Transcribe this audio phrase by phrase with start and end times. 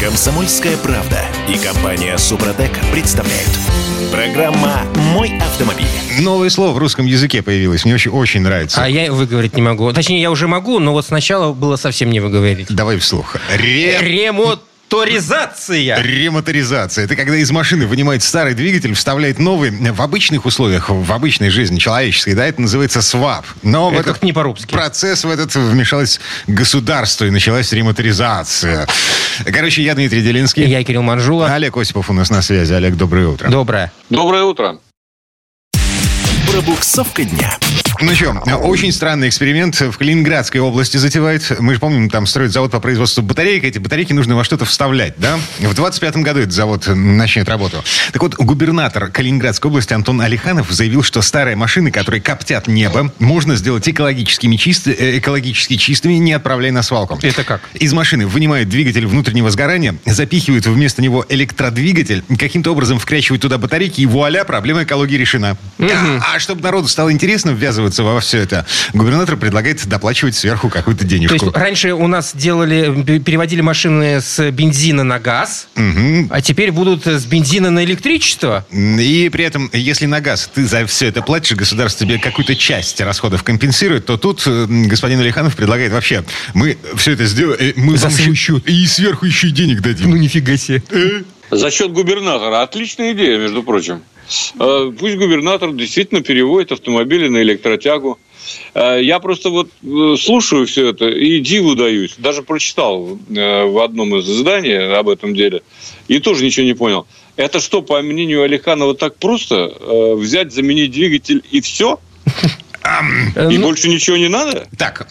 [0.00, 3.50] Комсомольская правда и компания Супротек представляют.
[4.12, 5.86] Программа «Мой автомобиль».
[6.20, 7.84] Новое слово в русском языке появилось.
[7.84, 8.80] Мне очень, очень нравится.
[8.84, 9.92] А я выговорить не могу.
[9.92, 12.68] Точнее, я уже могу, но вот сначала было совсем не выговорить.
[12.68, 13.34] Давай вслух.
[13.52, 13.98] Ре...
[14.90, 16.00] Ремоторизация.
[16.02, 17.04] Ремоторизация.
[17.04, 21.78] Это когда из машины вынимает старый двигатель, вставляет новый в обычных условиях, в обычной жизни,
[21.78, 23.44] человеческой, да, это называется свап.
[23.62, 24.72] Но в Это этот как не по-русски.
[24.72, 28.86] процесс в этот вмешалось государство и началась ремоторизация.
[29.44, 30.64] Короче, я Дмитрий Делинский.
[30.64, 31.52] Я Кирилл Манжула.
[31.52, 32.72] Олег Осипов у нас на связи.
[32.72, 33.48] Олег, доброе утро.
[33.50, 33.92] Доброе.
[34.08, 34.78] Доброе утро.
[36.50, 37.58] Пробуксовка дня.
[38.00, 41.58] Ну что, очень странный эксперимент в Калининградской области затевает.
[41.58, 43.64] Мы же помним, там строят завод по производству батареек.
[43.64, 45.38] Эти батарейки нужно во что-то вставлять, да?
[45.58, 47.82] В 25-м году этот завод начнет работу.
[48.12, 53.56] Так вот, губернатор Калининградской области Антон Алиханов заявил, что старые машины, которые коптят небо, можно
[53.56, 57.18] сделать экологическими чисты, э, экологически чистыми, не отправляя на свалку.
[57.20, 57.62] Это как?
[57.74, 64.00] Из машины вынимают двигатель внутреннего сгорания, запихивают вместо него электродвигатель, каким-то образом вкрячивают туда батарейки,
[64.02, 65.56] и вуаля, проблема экологии решена.
[65.80, 71.02] А, а чтобы народу стало интересно ввязываться во все это, губернатор предлагает доплачивать сверху какую-то
[71.04, 71.34] То денежку.
[71.46, 76.28] есть раньше у нас делали, переводили машины с бензина на газ, Мгм.
[76.30, 78.66] а теперь будут с бензина на электричество.
[78.72, 83.00] И при этом, если на газ ты за все это платишь, государство тебе какую-то часть
[83.00, 87.96] расходов компенсирует, то тут э, господин Алиханов предлагает вообще, мы все это сделаем, э, мы
[87.96, 90.14] За вам свой еще- и сверху еще и денег дадим.
[90.14, 90.82] нифига себе.
[91.50, 92.62] За счет губернатора.
[92.62, 94.02] Отличная идея, между прочим.
[94.58, 98.18] Э, Пусть губернатор действительно переводит автомобили на электротягу.
[98.74, 102.14] Э, Я просто вот э, слушаю все это и диву даюсь.
[102.18, 105.62] Даже прочитал в одном из изданий об этом деле
[106.08, 107.06] и тоже ничего не понял.
[107.36, 109.72] Это что, по мнению Алиханова, так просто
[110.16, 112.00] взять, заменить двигатель и все?
[112.82, 114.66] Э, И ну, больше ничего не надо?
[114.76, 115.06] Так,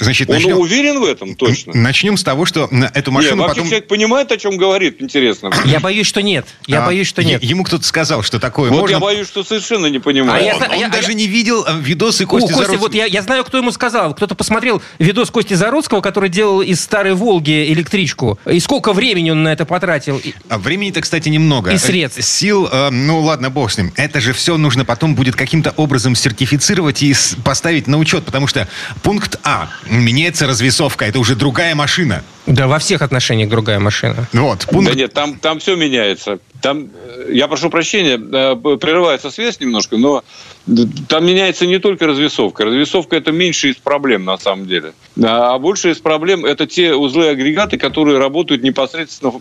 [0.00, 1.72] значит, Он начнем, уверен в этом точно?
[1.74, 3.68] начнем с того, что эту машину вообще потом...
[3.68, 5.50] человек понимает, о чем говорит, интересно.
[5.64, 6.46] Я боюсь, что нет.
[6.66, 7.42] Я А, боюсь, что нет.
[7.42, 8.94] Ему кто-то сказал, что такое Вот можно.
[8.94, 10.44] я боюсь, что совершенно не А понимаю.
[10.44, 12.78] я Он, я- даже я- не видел э, видосы О, Кости Костя, Заруцкого.
[12.80, 14.14] вот я, я знаю, кто ему сказал.
[14.14, 18.38] Кто-то посмотрел видос Кости Заруцкого, который делал из старой «Волги» электричку.
[18.50, 20.20] И сколько времени он на это потратил.
[20.48, 21.70] А времени-то, кстати, немного.
[21.72, 22.22] И средств.
[22.22, 23.92] Сил, э, ну ладно, бог с ним.
[23.96, 28.46] Это же все нужно потом будет каким-то образом сертифицировать и с- поставить на учет, потому
[28.46, 28.68] что
[29.02, 29.68] пункт А.
[29.90, 32.22] Меняется развесовка, это уже другая машина.
[32.46, 34.26] Да, во всех отношениях другая машина.
[34.32, 36.38] Вот, пункт Да нет, там, там все меняется.
[36.60, 40.22] Там, э, я прошу прощения, э, прерывается связь немножко, но
[40.66, 42.64] д- там меняется не только развесовка.
[42.64, 44.92] Развесовка это меньше из проблем на самом деле.
[45.22, 49.40] А больше из проблем это те узлы агрегаты, которые работают непосредственно в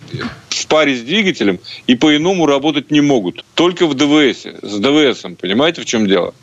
[0.49, 3.43] в паре с двигателем и по-иному работать не могут.
[3.55, 5.35] Только в ДВС, с ДВСом.
[5.35, 6.33] Понимаете, в чем дело?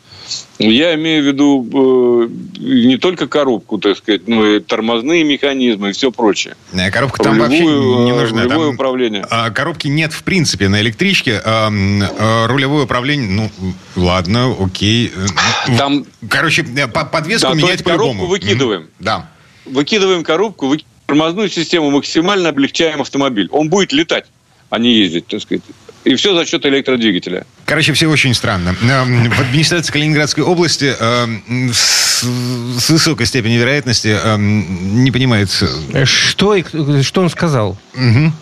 [0.59, 5.91] Я имею в виду э, не только коробку, так сказать, но и тормозные механизмы и
[5.93, 6.55] все прочее.
[6.73, 8.43] Э, Коробка там вообще Рулевую, не э, нужна.
[8.43, 9.25] рулевое Там, управление.
[9.29, 11.41] а, коробки нет в принципе на электричке.
[11.45, 15.11] А, а, рулевое управление, ну, ладно, окей.
[15.77, 16.63] Там Короче,
[16.93, 18.81] по- подвеску Да, менять есть коробку выкидываем.
[18.81, 19.29] М, Да.
[19.65, 23.47] выкидываем коробку, выкидываем тормозную систему, максимально облегчаем автомобиль.
[23.51, 24.25] Он будет летать,
[24.69, 25.63] а не ездить, так сказать.
[26.05, 27.45] И все за счет электродвигателя.
[27.65, 28.73] Короче, все очень странно.
[28.81, 35.47] В администрации Калининградской области эм, с с высокой степенью вероятности эм, не понимает...
[35.61, 35.67] э,
[36.01, 36.65] Э, Что, и-
[37.01, 38.33] что он сказал, мгм.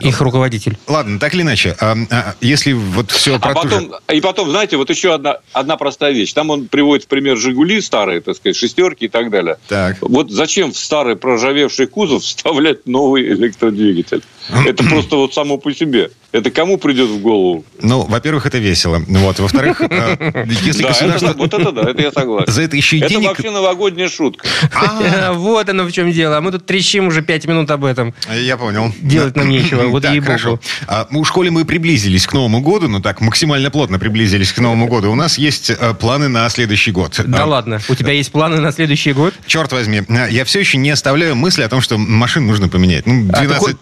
[0.00, 0.78] их руководитель?
[0.86, 4.78] Ладно, так или иначе, эм, а, если вот все А же- потом, и потом, знаете,
[4.78, 6.32] вот еще одна, одна простая вещь.
[6.32, 9.58] Там он приводит в пример «Жигули» старые, так сказать, шестерки и так далее.
[9.68, 9.98] Так.
[10.00, 14.22] Вот зачем в старый проржавевший кузов вставлять новый электродвигатель?
[14.66, 16.10] Это просто вот само по себе.
[16.30, 17.64] Это кому придет в голову?
[17.80, 19.02] Ну, во-первых, это весело.
[19.08, 19.38] Вот.
[19.38, 22.52] Во-вторых, э, если Да, это, государство вот это да, это я согласен.
[22.52, 23.28] за это еще и Это денег...
[23.28, 24.46] вообще новогодняя шутка.
[24.74, 26.36] А, Вот оно в чем дело.
[26.36, 28.12] А мы тут трещим уже пять минут об этом.
[28.30, 28.92] Я понял.
[29.00, 30.26] Делать нам нечего, вот ей-богу.
[30.26, 30.60] хорошо.
[30.86, 34.58] А, мы, в школе мы приблизились к Новому году, ну так, максимально плотно приблизились к
[34.58, 35.10] Новому году.
[35.10, 37.18] У нас есть э, планы на следующий год.
[37.24, 39.32] Да А, ладно, у тебя есть планы на следующий год?
[39.46, 43.06] Черт возьми, я все еще не оставляю мысли о том, что машину нужно поменять.
[43.06, 43.76] Ну, 12, А,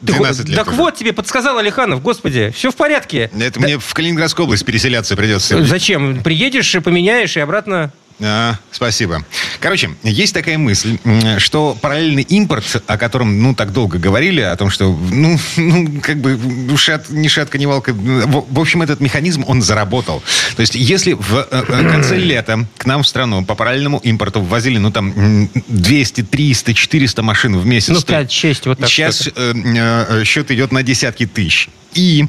[0.56, 0.76] так вот- так 12 вот- лет Так уже.
[0.82, 3.30] вот тебе подсказал Алиханов, господи, все в порядке.
[3.38, 5.64] Это мне в Калининградскую область переселяться придется.
[5.64, 6.22] Зачем?
[6.22, 7.92] Приедешь, поменяешь и обратно...
[8.20, 9.24] А, спасибо.
[9.60, 10.98] Короче, есть такая мысль,
[11.38, 16.18] что параллельный импорт, о котором, ну, так долго говорили, о том, что, ну, ну как
[16.18, 16.38] бы,
[16.76, 20.22] шат, ни шатка, ни валка, в, в общем, этот механизм, он заработал.
[20.56, 24.40] То есть, если в э, э, конце лета к нам в страну по параллельному импорту
[24.40, 28.88] ввозили, ну, там, м, 200, 300, 400 машин в месяц, Ну, то 5-6, вот так
[28.88, 31.68] сейчас э, э, счет идет на десятки тысяч.
[31.96, 32.26] И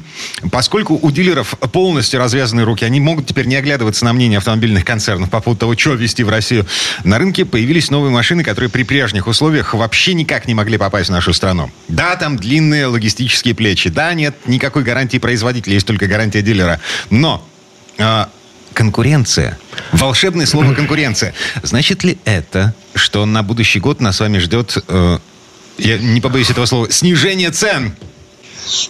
[0.50, 5.28] поскольку у дилеров полностью развязаны руки, они могут теперь не оглядываться на мнение автомобильных концернов
[5.28, 6.66] по поводу того, что везти в Россию,
[7.04, 11.12] на рынке появились новые машины, которые при прежних условиях вообще никак не могли попасть в
[11.12, 11.70] нашу страну.
[11.88, 13.88] Да, там длинные логистические плечи.
[13.88, 16.80] Да, нет никакой гарантии производителя, есть только гарантия дилера.
[17.10, 17.46] Но
[17.98, 18.28] а,
[18.74, 19.58] конкуренция.
[19.92, 21.34] Волшебное слово конкуренция.
[21.62, 25.18] Значит ли это, что на будущий год нас с вами ждет, э,
[25.78, 27.94] я не побоюсь этого слова, снижение цен?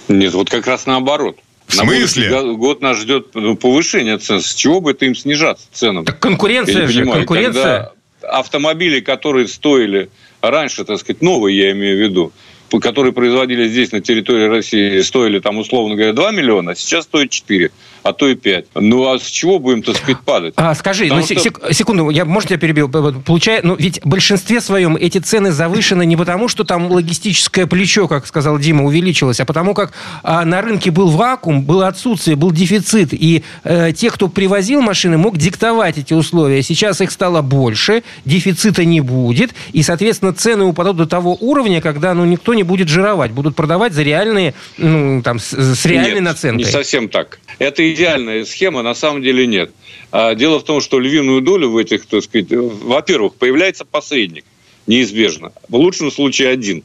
[0.08, 1.38] Нет, вот как раз наоборот.
[1.68, 2.30] В смысле?
[2.30, 4.40] На год нас ждет ну, повышение цен.
[4.40, 6.04] С чего бы это им снижаться ценам?
[6.04, 7.92] Так конкуренция же, понимаю, конкуренция.
[8.22, 10.08] автомобили, которые стоили
[10.40, 12.32] раньше, так сказать, новые, я имею в виду,
[12.80, 17.30] которые производились здесь, на территории России, стоили там, условно говоря, 2 миллиона, а сейчас стоят
[17.30, 17.70] 4
[18.08, 18.66] а то и 5.
[18.74, 20.54] Ну, а с чего будем, так сказать, падать?
[20.56, 21.38] А, скажи, ну, что...
[21.38, 22.88] сек- секунду, я, может, я перебил?
[22.88, 28.08] Получаю, ну, ведь в большинстве своем эти цены завышены не потому, что там логистическое плечо,
[28.08, 32.50] как сказал Дима, увеличилось, а потому как а, на рынке был вакуум, было отсутствие, был
[32.50, 36.62] дефицит, и э, те, кто привозил машины, мог диктовать эти условия.
[36.62, 42.14] Сейчас их стало больше, дефицита не будет, и, соответственно, цены упадут до того уровня, когда,
[42.14, 46.22] ну, никто не будет жировать, будут продавать за реальные, ну, там, с, с реальной Нет,
[46.22, 46.64] наценкой.
[46.64, 47.38] не совсем так.
[47.58, 49.70] Это идеальная схема, на самом деле нет.
[50.12, 54.44] А дело в том, что львиную долю в этих, так сказать, во-первых, появляется посредник,
[54.86, 55.52] неизбежно.
[55.68, 56.84] В лучшем случае один.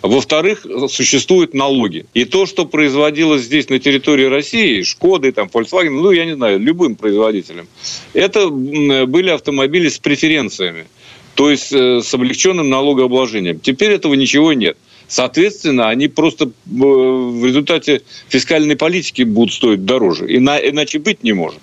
[0.00, 2.06] Во-вторых, существуют налоги.
[2.14, 6.60] И то, что производилось здесь на территории России, Шкоды, там, Volkswagen, ну, я не знаю,
[6.60, 7.66] любым производителем,
[8.12, 10.86] это были автомобили с преференциями,
[11.34, 13.60] то есть э, с облегченным налогообложением.
[13.60, 14.76] Теперь этого ничего нет.
[15.08, 20.26] Соответственно, они просто э, в результате фискальной политики будут стоить дороже.
[20.34, 21.60] Иначе быть не может.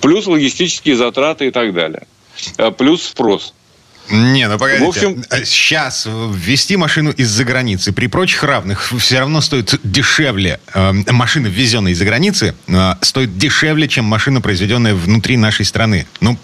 [0.00, 2.06] Плюс логистические затраты и так далее.
[2.58, 3.54] Э, плюс спрос.
[4.08, 4.84] Не, ну погодите.
[4.84, 10.60] В общем, сейчас ввести машину из-за границы при прочих равных все равно стоит дешевле.
[10.72, 12.54] Э, машина, ввезенная из-за границы,
[13.02, 16.06] стоит дешевле, чем машина, произведенная внутри нашей страны.
[16.20, 16.38] Ну...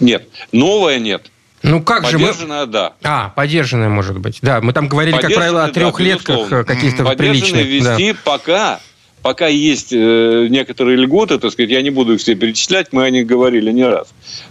[0.00, 1.30] Нет, новая нет.
[1.66, 2.32] Ну как же мы...
[2.66, 2.94] Да.
[3.02, 4.38] А, подержанная, может быть.
[4.40, 7.66] Да, мы там говорили, как правило, о трехлетках да, каких-то приличных.
[7.66, 8.18] вести да.
[8.24, 8.80] пока
[9.26, 13.10] пока есть э, некоторые льготы, так сказать, я не буду их все перечислять, мы о
[13.10, 14.06] них говорили не раз,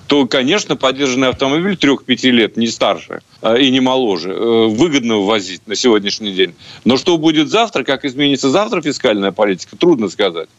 [0.07, 5.65] то, конечно, поддержанный автомобиль 3-5 лет, не старше э, и не моложе, э, выгодно ввозить
[5.65, 6.55] на сегодняшний день.
[6.83, 10.49] Но что будет завтра, как изменится завтра фискальная политика, трудно сказать.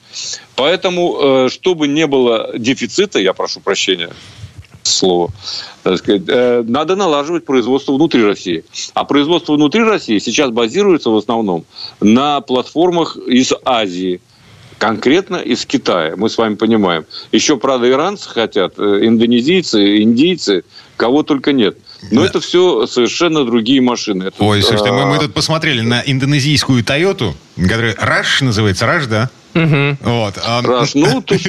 [0.54, 4.08] Поэтому, э, чтобы не было дефицита, я прошу прощения,
[4.90, 5.30] слово,
[5.82, 8.64] так сказать, э, надо налаживать производство внутри России.
[8.94, 11.64] А производство внутри России сейчас базируется в основном
[12.00, 14.20] на платформах из Азии,
[14.78, 16.14] конкретно из Китая.
[16.16, 17.06] Мы с вами понимаем.
[17.32, 20.64] Еще, правда, иранцы хотят, э, индонезийцы, индийцы,
[20.96, 21.78] кого только нет.
[22.10, 22.28] Но да.
[22.28, 24.24] это все совершенно другие машины.
[24.24, 29.30] Это, Ой, слушайте, мы, мы тут посмотрели на индонезийскую Тойоту, которая Раш называется, Раш, да?
[29.56, 29.96] Угу.
[30.02, 30.38] Вот.
[30.44, 31.36] А, Раз, ну, ты...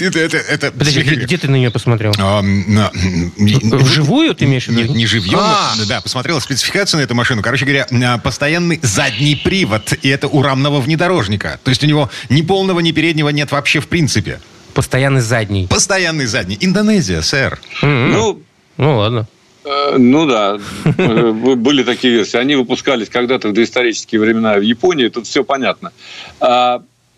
[0.00, 0.72] это, это, это...
[0.72, 2.12] Подожди, где, где ты на нее посмотрел?
[2.18, 2.90] А, на...
[3.36, 4.80] Вживую ты имеешь в виду?
[4.80, 5.38] Нет, не живьем.
[5.40, 5.72] А.
[5.88, 7.42] Да, посмотрел спецификацию на эту машину.
[7.42, 9.92] Короче говоря, а, постоянный задний привод.
[10.02, 11.60] И это у рамного внедорожника.
[11.62, 14.40] То есть у него ни полного, ни переднего нет вообще в принципе.
[14.74, 15.68] Постоянный задний.
[15.68, 16.58] Постоянный задний.
[16.60, 17.60] Индонезия, сэр.
[17.82, 18.42] Ну,
[18.76, 19.28] ну ладно.
[19.64, 22.36] Э, ну да, э, были такие версии.
[22.36, 25.92] Они выпускались когда-то в доисторические времена в Японии, тут все понятно.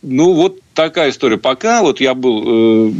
[0.09, 1.37] Ну, вот такая история.
[1.37, 2.91] Пока вот я был э,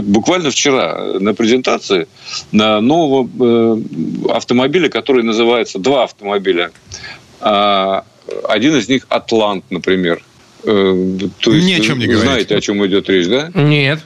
[0.00, 2.08] буквально вчера на презентации
[2.50, 6.72] на нового э, автомобиля, который называется два автомобиля.
[7.40, 8.04] А,
[8.48, 10.20] один из них Атлант, например.
[10.64, 12.26] Э, то есть, Ни о чем не говорите.
[12.26, 13.52] Знаете, о чем идет речь, да?
[13.54, 14.00] Нет.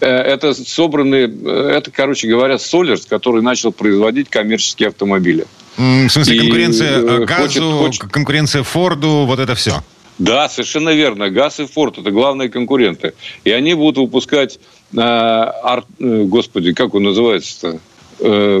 [0.00, 5.44] Э, это собранные, э, это, короче говоря, Солерс, который начал производить коммерческие автомобили.
[5.76, 8.02] В смысле, конкуренция И, газу, хочет, хочет...
[8.10, 9.82] конкуренция Форду, вот это все.
[10.18, 11.30] Да, совершенно верно.
[11.30, 13.14] ГАЗ и Форд– это главные конкуренты.
[13.44, 14.58] И они будут выпускать,
[14.92, 17.78] э, ар, э, господи, как он называется-то?
[18.20, 18.60] Э,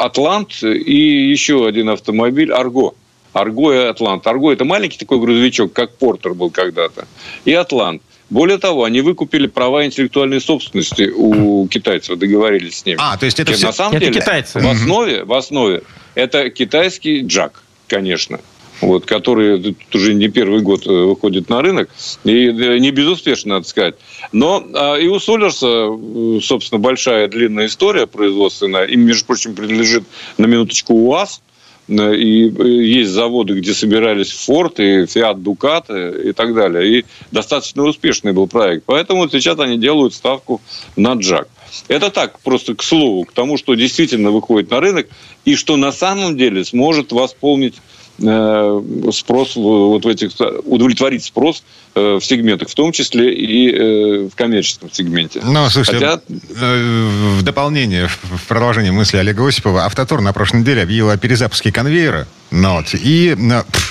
[0.00, 2.94] Атлант и еще один автомобиль Арго.
[3.34, 4.26] Арго и Атлант.
[4.26, 7.06] Арго– это маленький такой грузовичок, как Портер был когда-то.
[7.44, 8.00] И Атлант.
[8.30, 12.98] Более того, они выкупили права интеллектуальной собственности у китайцев, договорились с ними.
[12.98, 13.66] А, то есть это все...
[13.66, 14.60] На самом это деле, китайцы.
[14.60, 15.82] В основе, в основе
[16.14, 18.40] это китайский джак, конечно
[18.80, 21.90] вот, который уже не первый год э, выходит на рынок,
[22.24, 23.94] и э, не безуспешно, надо сказать.
[24.32, 30.04] Но а, и у Солерса, э, собственно, большая длинная история производственная, им, между прочим, принадлежит
[30.38, 31.40] на минуточку УАЗ,
[31.86, 37.00] и есть заводы, где собирались Форд и Фиат Дукат и так далее.
[37.00, 38.84] И достаточно успешный был проект.
[38.86, 40.62] Поэтому сейчас они делают ставку
[40.96, 41.46] на Джак.
[41.88, 45.08] Это так, просто к слову, к тому, что действительно выходит на рынок
[45.44, 47.74] и что на самом деле сможет восполнить
[48.18, 50.30] спрос вот в этих,
[50.64, 55.40] удовлетворить спрос э, в сегментах, в том числе и э, в коммерческом сегменте.
[55.42, 56.22] Ну, слушайте, Хотя...
[56.28, 62.26] в дополнение, в продолжение мысли Олега Осипова, Автотор на прошлой неделе объявил о перезапуске конвейера.
[62.50, 63.36] Ну, вот, и,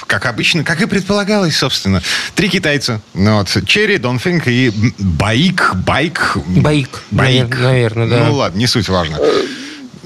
[0.08, 2.01] как обычно, как и предполагалось, собственно,
[2.34, 3.01] три китайца.
[3.13, 6.38] Ну, вот, Черри, Донфинг и Байк, Байк.
[6.48, 7.60] Байк, Байк.
[7.60, 8.25] Наверное, да.
[8.25, 9.20] Ну, ладно, не суть важно.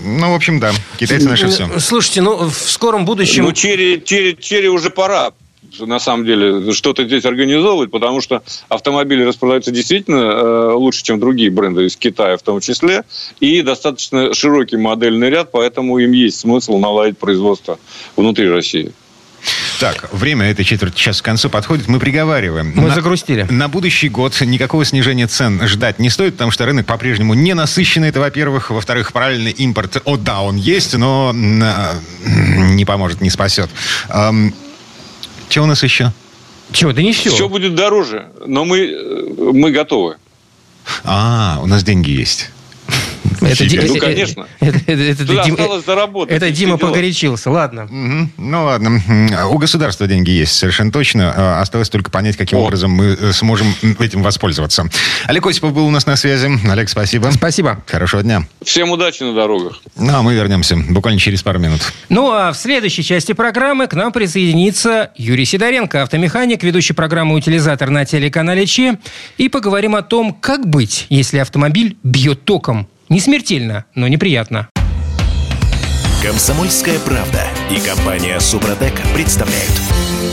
[0.07, 0.71] Ну, в общем, да.
[0.97, 1.67] Китайцы наши все.
[1.79, 3.43] Слушайте, ну, в скором будущем...
[3.43, 5.33] Ну, черри, черри, черри уже пора
[5.79, 11.51] на самом деле что-то здесь организовывать, потому что автомобили распродаются действительно э, лучше, чем другие
[11.51, 13.03] бренды из Китая в том числе,
[13.41, 17.77] и достаточно широкий модельный ряд, поэтому им есть смысл наладить производство
[18.15, 18.93] внутри России.
[19.79, 21.87] Так, время этой четверти часа к концу подходит.
[21.87, 22.71] Мы приговариваем.
[22.75, 23.45] Мы на, загрустили.
[23.49, 28.09] На будущий год никакого снижения цен ждать не стоит, потому что рынок по-прежнему не насыщенный.
[28.09, 28.71] Это, во-первых.
[28.71, 33.69] Во-вторых, параллельный импорт, о да, он есть, но не поможет, не спасет.
[34.09, 34.53] Эм,
[35.49, 36.11] что у нас еще?
[36.71, 36.91] Чего?
[36.91, 37.29] Да не все.
[37.29, 40.17] Все будет дороже, но мы, э, мы готовы.
[41.03, 42.51] А, у нас деньги есть.
[43.41, 44.47] Это, ну, конечно.
[44.59, 47.51] Это, это, это, это, Дима, это Дима погорячился.
[47.51, 47.85] Ладно.
[47.85, 48.29] Угу.
[48.37, 49.01] Ну, ладно.
[49.51, 51.33] У государства деньги есть, совершенно точно.
[51.35, 52.61] А, осталось только понять, каким О.
[52.61, 53.67] образом мы э, сможем
[53.99, 54.89] этим воспользоваться.
[55.25, 56.49] Олег Осипов был у нас на связи.
[56.69, 57.29] Олег, спасибо.
[57.31, 57.83] Спасибо.
[57.87, 58.47] Хорошего дня.
[58.63, 59.79] Всем удачи на дорогах.
[59.95, 61.81] Ну, а мы вернемся буквально через пару минут.
[62.09, 67.89] Ну, а в следующей части программы к нам присоединится Юрий Сидоренко, автомеханик, ведущий программы «Утилизатор»
[67.89, 68.97] на телеканале ЧЕ.
[69.37, 74.69] И поговорим о том, как быть, если автомобиль бьет током не смертельно, но неприятно.
[76.23, 79.71] Комсомольская правда и компания Супротек представляют.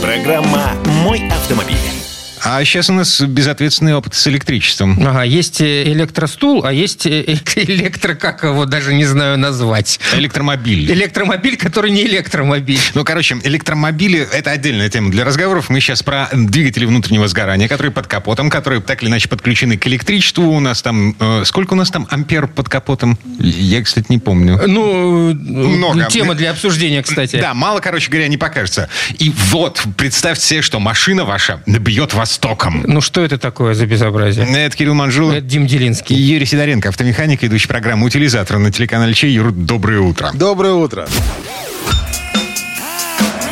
[0.01, 2.04] Программа «Мой автомобиль».
[2.45, 4.99] А сейчас у нас безответственный опыт с электричеством.
[5.03, 7.23] Ага, есть э, электростул, а есть э,
[7.55, 9.99] электро, как его даже не знаю назвать.
[10.13, 10.91] Электромобиль.
[10.91, 12.79] Электромобиль, который не электромобиль.
[12.93, 15.69] Ну, короче, электромобили– это отдельная тема для разговоров.
[15.69, 19.87] Мы сейчас про двигатели внутреннего сгорания, которые под капотом, которые так или иначе подключены к
[19.87, 20.51] электричеству.
[20.51, 21.15] У нас там...
[21.19, 23.17] Э, сколько у нас там ампер под капотом?
[23.39, 24.61] Я, кстати, не помню.
[24.67, 26.05] Ну, много.
[26.11, 27.37] Тема для обсуждения, кстати.
[27.37, 28.87] Да, мало, короче говоря, не покажется.
[29.17, 32.83] И вот, представьте себе, что машина ваша бьет вас Востоком.
[32.85, 34.45] Ну, что это такое за безобразие?
[34.45, 35.35] Это Кирилл Манжулов.
[35.35, 36.17] Это Дим Делинский.
[36.17, 39.31] И Юрий Сидоренко, автомеханик, ведущий программы «Утилизатор» на телеканале Чей.
[39.31, 40.31] Юр, доброе утро.
[40.33, 41.07] Доброе утро.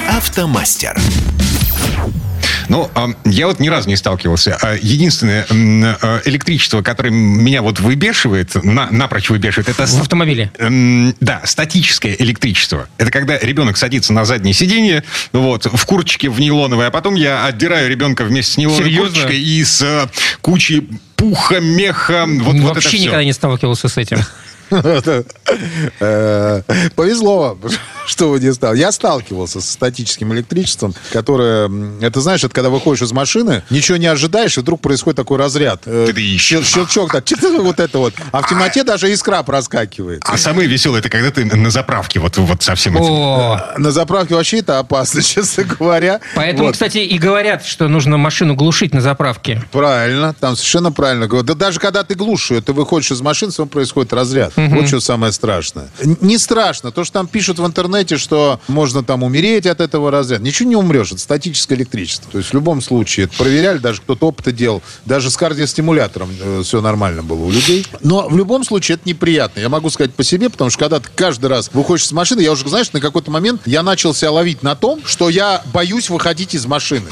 [0.09, 0.99] Автомастер.
[2.69, 2.89] Ну,
[3.25, 4.57] я вот ни разу не сталкивался.
[4.61, 9.85] А единственное а, электричество, которое меня вот выбешивает, на, напрочь выбешивает, это...
[9.85, 10.51] В автомобиле?
[11.19, 12.87] Да, статическое электричество.
[12.97, 17.45] Это когда ребенок садится на заднее сиденье, вот, в курточке в нейлоновой, а потом я
[17.45, 19.09] отдираю ребенка вместе с нейлоновой Серьезно?
[19.09, 20.09] курточкой и с
[20.41, 22.25] кучей пуха, меха.
[22.27, 24.19] Вот, Вообще вот это никогда не сталкивался с этим.
[25.99, 26.61] Э,
[26.95, 27.71] повезло вам,
[28.05, 28.73] что вы не стал.
[28.73, 31.69] Я сталкивался с статическим электричеством, которое,
[32.01, 35.83] это знаешь, это когда выходишь из машины, ничего не ожидаешь, и вдруг происходит такой разряд.
[35.85, 37.25] Э, щелчок, так,
[37.59, 38.13] вот это вот.
[38.31, 40.23] А в темноте даже искра проскакивает.
[40.25, 43.81] А самое веселое, это когда ты на заправке, вот, вот совсем этим.
[43.81, 46.19] На заправке вообще это опасно, честно говоря.
[46.35, 49.63] Поэтому, кстати, и говорят, что нужно машину глушить на заправке.
[49.71, 51.27] Правильно, там совершенно правильно.
[51.43, 54.53] Да даже когда ты глушишь, ты выходишь из машины, происходит разряд.
[54.67, 54.75] Угу.
[54.75, 55.89] Вот что самое страшное.
[56.03, 56.91] Не страшно.
[56.91, 60.43] То, что там пишут в интернете, что можно там умереть от этого разряда.
[60.43, 61.11] Ничего не умрешь.
[61.11, 62.31] Это статическое электричество.
[62.31, 64.81] То есть в любом случае это проверяли, даже кто-то опыта делал.
[65.05, 67.85] Даже с кардиостимулятором э, все нормально было у людей.
[68.01, 69.59] Но в любом случае это неприятно.
[69.59, 72.51] Я могу сказать по себе, потому что когда ты каждый раз выходишь из машины, я
[72.51, 76.55] уже, знаешь, на какой-то момент я начал себя ловить на том, что я боюсь выходить
[76.55, 77.07] из машины.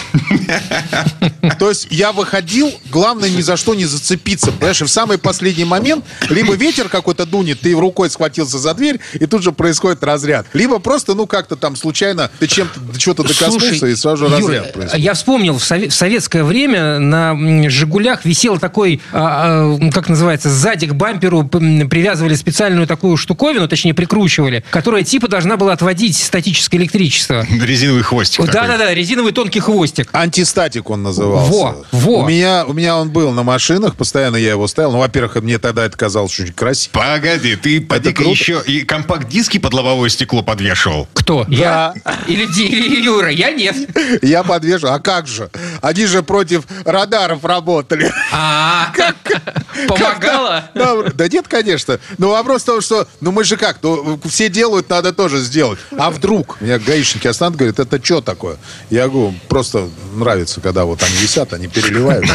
[1.60, 4.52] То есть я выходил, главное ни за что не зацепиться.
[4.52, 9.26] Понимаешь, в самый последний момент либо ветер какой-то дунет, ты рукой схватился за дверь, и
[9.26, 10.46] тут же происходит разряд.
[10.54, 14.38] Либо просто, ну, как-то там случайно ты чем-то, что-то докоснулся, Слушай, и сразу же Юра,
[14.38, 15.04] разряд происходит.
[15.04, 20.50] Я вспомнил, в, сове- в советское время на «Жигулях» висел такой, а, а, как называется,
[20.50, 26.80] сзади к бамперу привязывали специальную такую штуковину, точнее, прикручивали, которая типа должна была отводить статическое
[26.80, 27.46] электричество.
[27.50, 30.10] Резиновый хвостик Да-да-да, резиновый тонкий хвостик.
[30.12, 31.52] Антистатик он назывался.
[31.52, 32.24] Во, во.
[32.24, 34.92] У меня, у меня он был на машинах, постоянно я его ставил.
[34.92, 36.92] Ну, во-первых, мне тогда это казалось очень красиво.
[37.22, 41.08] Погоди ты поди еще и компакт-диски под лобовое стекло подвешивал.
[41.14, 41.46] Кто?
[41.50, 41.94] Я?
[42.28, 43.30] Или, или Юра?
[43.30, 43.76] Я нет.
[44.24, 44.96] Я подвешивал.
[44.96, 45.52] А как же?
[45.82, 48.12] Они же против радаров работали.
[48.32, 48.92] А,
[49.88, 50.70] помогала?
[50.76, 52.00] Да, да нет, конечно.
[52.18, 55.80] Но вопрос в том, что, ну мы же как, ну все делают, надо тоже сделать.
[55.98, 56.60] А вдруг?
[56.62, 58.58] Меня гаишники останут, говорят, это что такое?
[58.90, 62.26] Я говорю, просто нравится, когда вот они висят, они переливают.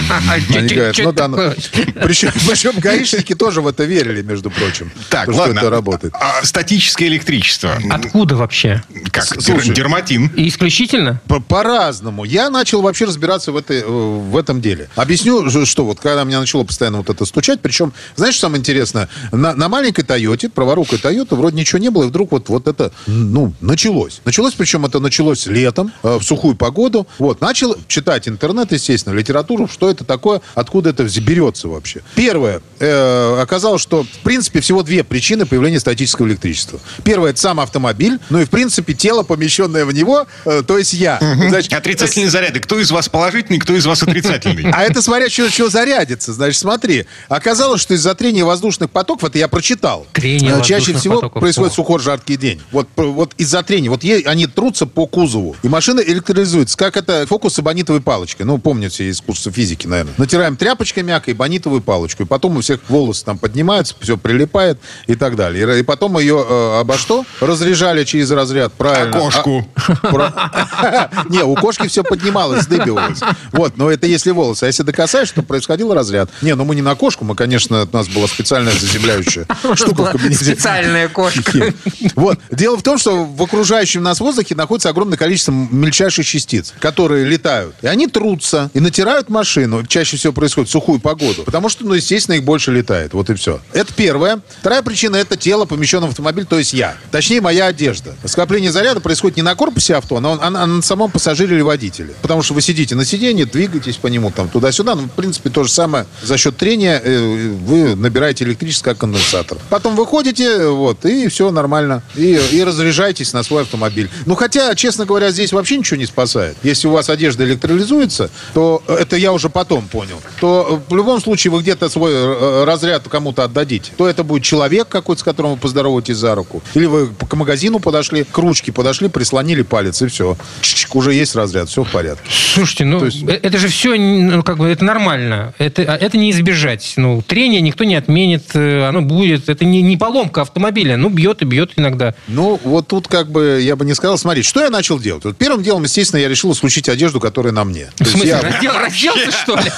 [0.56, 1.36] Они говорят, ну да, ну.
[1.36, 4.90] Причем, гаишники тоже в это верили, между прочим.
[5.10, 5.58] Так, что ладно.
[5.58, 6.14] это работает.
[6.18, 7.78] А, статическое электричество.
[7.90, 8.82] Откуда вообще?
[9.12, 9.24] Как?
[9.24, 9.74] Слушай.
[9.74, 10.30] Дерматин.
[10.36, 11.20] Исключительно?
[11.28, 12.24] По- По-разному.
[12.24, 14.88] Я начал вообще разбираться в, этой, в этом деле.
[14.97, 19.09] Объясню, что вот когда меня начало постоянно вот это стучать, причем, знаешь, что самое интересное?
[19.33, 22.93] На, на маленькой Тойоте, праворукой Тойоте, вроде ничего не было, и вдруг вот, вот это,
[23.07, 24.21] ну, началось.
[24.25, 27.07] Началось, причем это началось летом, э, в сухую погоду.
[27.19, 32.02] Вот, начал читать интернет, естественно, литературу, что это такое, откуда это берется вообще.
[32.14, 36.81] Первое, э, оказалось, что, в принципе, всего две причины появления статического электричества.
[37.05, 40.93] Первое, это сам автомобиль, ну и, в принципе, тело, помещенное в него, э, то есть
[40.95, 41.19] я.
[41.49, 42.61] Значит, Отрицательные заряды.
[42.61, 44.70] Кто из вас положительный, кто из вас отрицательный?
[44.73, 46.32] а это смотря, что, что зарядится.
[46.35, 47.06] Значит, смотри.
[47.28, 50.06] Оказалось, что из-за трения воздушных потоков, это я прочитал.
[50.12, 51.40] Трение э, Чаще всего потоков.
[51.40, 51.76] происходит О.
[51.76, 52.61] сухой жаркий день.
[52.73, 53.88] Вот, п- вот из-за трения.
[53.90, 55.56] Вот е- они трутся по кузову.
[55.62, 56.76] И машина электролизуется.
[56.76, 58.44] Как это фокус с эбонитовой палочкой.
[58.44, 60.12] Ну, помните из курса физики, наверное.
[60.18, 62.25] Натираем тряпочкой мягкой эбонитовую палочку.
[62.25, 65.76] И потом у всех волосы там поднимаются, все прилипает и так далее.
[65.76, 67.25] И, и потом ее э, обо что?
[67.40, 68.73] Разряжали через разряд.
[68.75, 69.18] Правильно.
[69.18, 69.66] кошку?
[69.75, 72.66] А- про- Не, у кошки все поднималось,
[73.14, 73.36] сдыбивалось.
[73.52, 74.64] Вот, но это если волосы.
[74.64, 76.30] А если докасаешь, то происходил разряд.
[76.42, 80.10] Не, ну мы не на кошку, мы, конечно, у нас была специальная заземляющая штука в
[80.12, 80.44] кабинете.
[80.44, 81.72] специальная кошка.
[82.14, 82.38] Вот.
[82.50, 87.75] Дело в том, что в окружающем нас воздухе находится огромное количество мельчайших частиц, которые летают.
[87.82, 89.84] И они трутся и натирают машину.
[89.86, 91.44] Чаще всего происходит в сухую погоду.
[91.44, 93.14] Потому что, ну, естественно, их больше летает.
[93.14, 93.60] Вот и все.
[93.72, 94.40] Это первое.
[94.60, 96.96] Вторая причина– это тело, помещенное в автомобиль, то есть я.
[97.10, 98.14] Точнее, моя одежда.
[98.25, 101.62] Скопление заряда происходит не на корпусе авто, но а на, а на самом пассажире или
[101.62, 102.14] водителе.
[102.22, 104.94] Потому что вы сидите на сиденье, двигаетесь по нему там туда-сюда.
[104.94, 106.06] Ну, в принципе, то же самое.
[106.22, 109.58] За счет трения э, вы набираете электричество как конденсатор.
[109.70, 112.02] Потом выходите, вот, и все нормально.
[112.14, 114.10] И, и разряжаетесь на свой автомобиль.
[114.24, 116.56] Ну, хотя, честно говоря, здесь вообще ничего не спасает.
[116.62, 121.20] Если у вас одежда электролизуется, то это я уже потом понял, то э, в любом
[121.20, 123.92] случае вы где-то свой э, разряд кому-то отдадите.
[123.96, 126.62] То это будет человек какой-то, с которым вы поздороваетесь за руку.
[126.74, 130.36] Или вы к магазину подошли, к ручке подошли, прислонили палец, и все.
[130.60, 132.28] Чик, уже есть разряд, все в порядке.
[132.54, 135.55] Слушайте, ну То есть- э- это же все, ну, как бы, это нормально.
[135.59, 136.95] Это, а это не избежать.
[136.97, 139.49] Ну, трение никто не отменит, э, оно будет.
[139.49, 140.97] Это не, не поломка автомобиля.
[140.97, 142.14] Ну, бьет и бьет иногда.
[142.28, 144.19] Ну, вот тут как бы я бы не сказал.
[144.19, 145.25] Смотри, что я начал делать?
[145.25, 147.88] Вот первым делом, естественно, я решил исключить одежду, которая на мне.
[147.97, 149.71] То В смысле, я- раздел, разделся, что ли?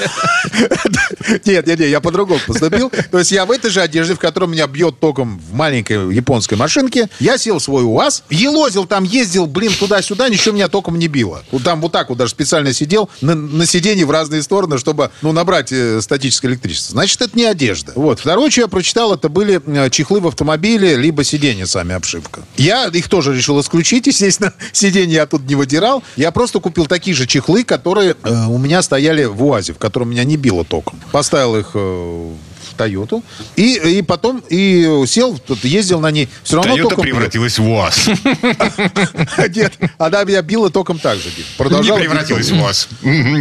[1.44, 2.90] Нет, нет, нет, я по-другому поступил.
[3.10, 6.54] То есть я в этой же одежде, в которой меня бьет током в маленькой японской
[6.54, 11.08] машинке, я сел в свой УАЗ, елозил там, ездил, блин, туда-сюда, ничего меня током не
[11.08, 11.42] било.
[11.50, 15.10] Вот там вот так вот даже специально сидел на, на сиденье в разные стороны, чтобы,
[15.22, 16.92] ну, набрать э, статическое электричество.
[16.92, 17.92] Значит, это не одежда.
[17.94, 18.20] Вот.
[18.20, 22.42] Второе, что я прочитал, это были чехлы в автомобиле, либо сиденья сами обшивка.
[22.56, 26.02] Я их тоже решил исключить, естественно, сиденье я тут не выдирал.
[26.16, 30.10] Я просто купил такие же чехлы, которые э, у меня стояли в УАЗе, в котором
[30.10, 30.98] меня не било током.
[31.12, 32.32] Поставил их э,
[32.78, 33.22] Тойоту.
[33.56, 36.28] И, и потом и сел, тут ездил на ней.
[36.42, 37.14] Все равно Тойота током бьет.
[37.14, 38.08] превратилась в УАЗ.
[39.54, 41.28] Нет, она меня била током так же.
[41.58, 42.60] Не превратилась в.
[42.62, 42.88] УАЗ.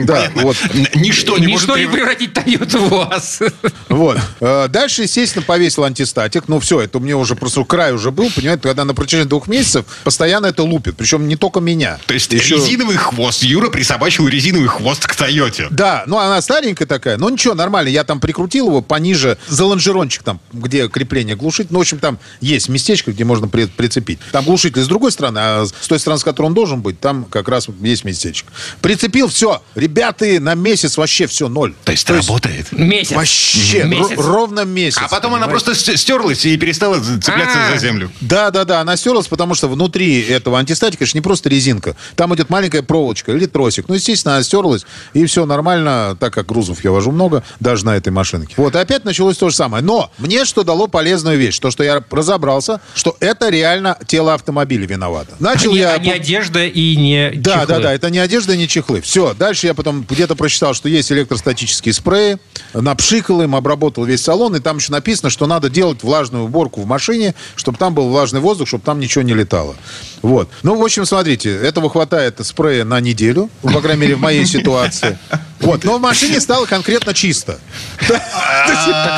[0.06, 0.58] Да, вот.
[0.96, 3.40] Ничто не может Ничто не прев- превратить Тойоту в УАЗ.
[3.90, 4.20] Вот.
[4.42, 6.44] Э, Дальше, естественно, повесил антистатик.
[6.48, 9.86] Ну, все, это мне уже просто край уже был, понимаете, когда на протяжении двух месяцев
[10.04, 10.96] постоянно это лупит.
[10.98, 11.98] Причем не только меня.
[12.06, 13.44] То есть Еще- резиновый хвост.
[13.44, 15.68] Юра присобачил резиновый хвост к Тойоте.
[15.72, 17.90] Да, ну она старенькая такая, но ничего, нормально.
[17.90, 21.72] Я там прикрутил его пониже, за лонжерончик там, где крепление глушить.
[21.72, 24.20] Ну, в общем, там есть местечко, где можно при- прицепить.
[24.32, 27.26] Там глушитель с другой стороны, а с той стороны, с которой он должен быть, там
[27.26, 28.52] как раз есть местечко.
[28.82, 29.62] Прицепил, все.
[29.76, 31.74] Ребята, на месяц вообще все, ноль.
[31.84, 32.72] То есть работает.
[32.72, 33.12] Месяц.
[33.16, 34.12] Вообще, Месяц.
[34.18, 35.00] ро- ровно месяц.
[35.02, 35.66] А потом она понимаете?
[35.66, 37.72] просто ст- стерлась и перестала цепляться А.
[37.74, 38.12] за землю.
[38.22, 41.96] Да, да, да, она стерлась, потому что внутри этого антистатика же не просто резинка.
[42.16, 43.86] Там идет маленькая проволочка или тросик.
[43.88, 47.96] Ну, естественно, она стерлась, и все нормально, так как грузов я вожу много, даже на
[47.96, 48.54] этой машинке.
[48.58, 49.84] Вот, и опять началось то же самое.
[49.84, 51.58] Но мне что дало полезную вещь?
[51.58, 55.32] То, что я разобрался, что это реально тело автомобиля виновато.
[55.40, 55.94] Начал Не, я...
[55.94, 57.68] а не одежда и не Да, чехлы.
[57.68, 59.02] да, да, это не одежда, не чехлы.
[59.02, 62.38] Все, дальше я потом где-то прочитал, что есть электростатические спреи,
[62.74, 66.86] напшикал им, обработал весь салон, и там еще написано, что надо делать влажную уборку в
[66.86, 69.76] машине, чтобы там был влажный воздух, чтобы там ничего не летало.
[70.22, 70.50] Вот.
[70.64, 75.18] Ну, в общем, смотрите, этого хватает спрея на неделю, по крайней мере, в моей ситуации.
[75.60, 77.60] Вот, но в машине стало конкретно чисто.
[78.08, 78.22] Так,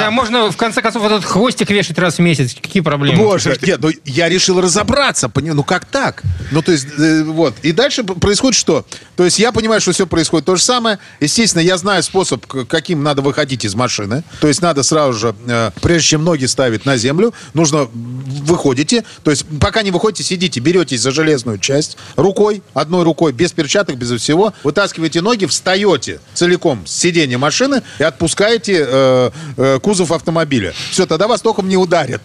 [0.08, 2.56] а можно, в конце концов, этот хвостик вешать раз в месяц?
[2.56, 3.18] Какие проблемы?
[3.18, 6.24] Боже, нет, ну я решил разобраться, ну как так?
[6.52, 7.56] Ну то есть, э, вот.
[7.62, 8.86] И дальше происходит что?
[9.16, 11.00] То есть я понимаю, что все происходит то же самое.
[11.20, 14.24] Естественно, я знаю способ, каким надо выходить из машины.
[14.40, 19.04] То есть надо сразу же, э, прежде чем ноги ставить на землю, нужно выходите.
[19.24, 23.96] То есть пока не выходите, сидите, беретесь за железную часть рукой, одной рукой, без перчаток,
[23.98, 30.74] без всего, вытаскиваете ноги, встаете целиком с сиденья машины и отпускаете э, э, кузов автомобиля.
[30.92, 32.22] Все, тогда вас током не ударит.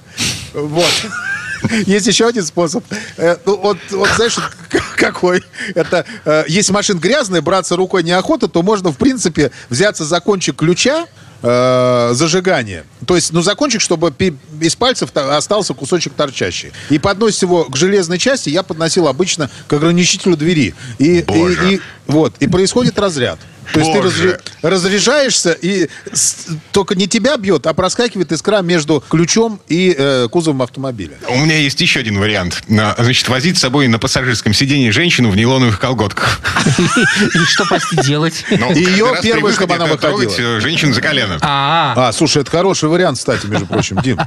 [0.55, 0.93] Вот.
[1.87, 2.85] Есть еще один способ.
[3.17, 4.37] Э, ну, вот, вот знаешь,
[4.97, 5.43] какой?
[5.75, 10.57] Это э, если машина грязная, браться рукой неохота, то можно, в принципе, взяться за кончик
[10.57, 11.07] ключа
[11.45, 12.85] э, зажигания.
[13.07, 14.13] То есть, ну, за кончик, чтобы
[14.61, 16.73] из пальцев та- остался кусочек торчащий.
[16.91, 20.75] И подносить его к железной части я подносил обычно к ограничителю двери.
[20.99, 21.75] И, и, Боже.
[21.75, 23.39] и- вот, и происходит разряд.
[23.73, 24.41] То есть ты Боже.
[24.63, 30.63] разряжаешься, и с- только не тебя бьет, а проскакивает искра между ключом и э, кузовом
[30.63, 31.17] автомобиля.
[31.29, 32.63] У меня есть еще один вариант.
[32.69, 36.41] На- Значит, возить с собой на пассажирском сидении женщину в нейлоновых колготках.
[37.35, 38.45] И что, прости, делать?
[38.51, 40.33] Ну, первое, выходе чтобы она выходила.
[40.39, 41.39] э, женщину за колено.
[41.43, 44.19] А, А, слушай, это хороший вариант, кстати, между прочим, Дим.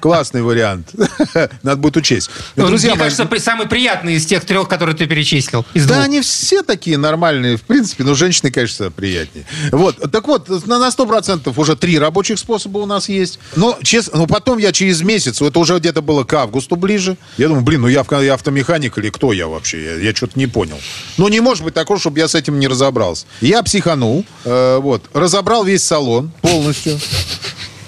[0.00, 0.90] Классный вариант.
[1.62, 2.30] Надо будет учесть.
[2.56, 5.64] ну, Друзья мне кажется, самый приятный из тех трех, которые ты перечислил.
[5.74, 9.44] Да, они все такие нормальные, в принципе, но женщины, конечно, приятнее.
[9.72, 13.38] Вот, так вот, на, на 100% уже три рабочих способа у нас есть.
[13.56, 17.48] Но, честно, ну, потом я через месяц, это уже где-то было к августу ближе, я
[17.48, 19.82] думаю, блин, ну я, в- я автомеханик или кто я вообще?
[19.82, 20.78] Я, я что-то не понял.
[21.18, 23.26] Ну, не может быть такого, чтобы я с этим не разобрался.
[23.40, 26.98] Я психанул, э, вот, разобрал весь салон полностью.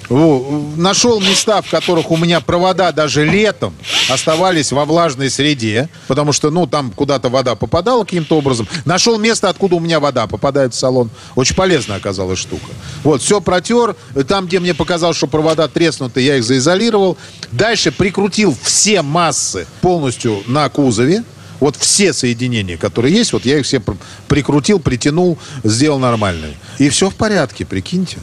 [0.09, 3.75] Нашел места, в которых у меня провода даже летом
[4.09, 8.69] оставались во влажной среде, потому что, ну, там куда-то вода попадала каким-то образом.
[8.85, 11.11] Нашел место, откуда у меня вода попадает в салон.
[11.35, 12.67] Очень полезная оказалась штука.
[13.03, 13.97] Вот, все протер.
[14.29, 17.17] Там, где мне показалось, что провода треснуты, я их заизолировал.
[17.51, 21.25] Дальше прикрутил все массы полностью на кузове.
[21.61, 23.97] Вот все соединения, которые есть, вот я их все пр-
[24.29, 26.55] прикрутил, притянул, сделал нормальные.
[26.79, 28.19] И все в порядке, прикиньте.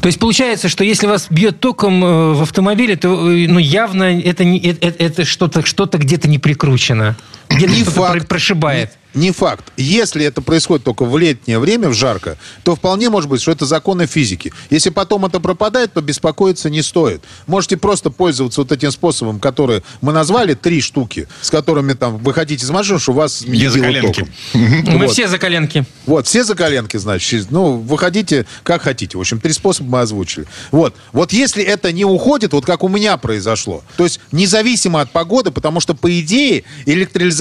[0.00, 4.04] То есть получается, что если вас бьет током э, в автомобиле, то э, ну, явно
[4.20, 7.16] это, это, это- это что-то что где-то не прикручено.
[7.58, 8.12] Не факт.
[8.20, 8.92] про- прошибает.
[9.14, 9.74] Не факт.
[9.76, 13.66] Если это происходит только в летнее время, в жарко, то вполне может быть, что это
[13.66, 14.54] законы физики.
[14.70, 17.22] Если потом это пропадает, то беспокоиться не стоит.
[17.46, 22.64] Можете просто пользоваться вот этим способом, который мы назвали, три штуки, с которыми там выходите
[22.64, 24.20] из машины, что у вас не Я за коленки.
[24.20, 24.30] током.
[24.54, 25.10] Мы Вот.
[25.10, 25.84] все за коленки.
[26.06, 27.50] Вот, все за коленки, значит.
[27.50, 29.18] Ну, выходите как хотите.
[29.18, 30.46] В общем, три способа мы озвучили.
[30.70, 30.96] Вот.
[31.12, 35.50] Вот если это не уходит, вот как у меня произошло, то есть независимо от погоды,
[35.50, 36.64] потому что, по идее,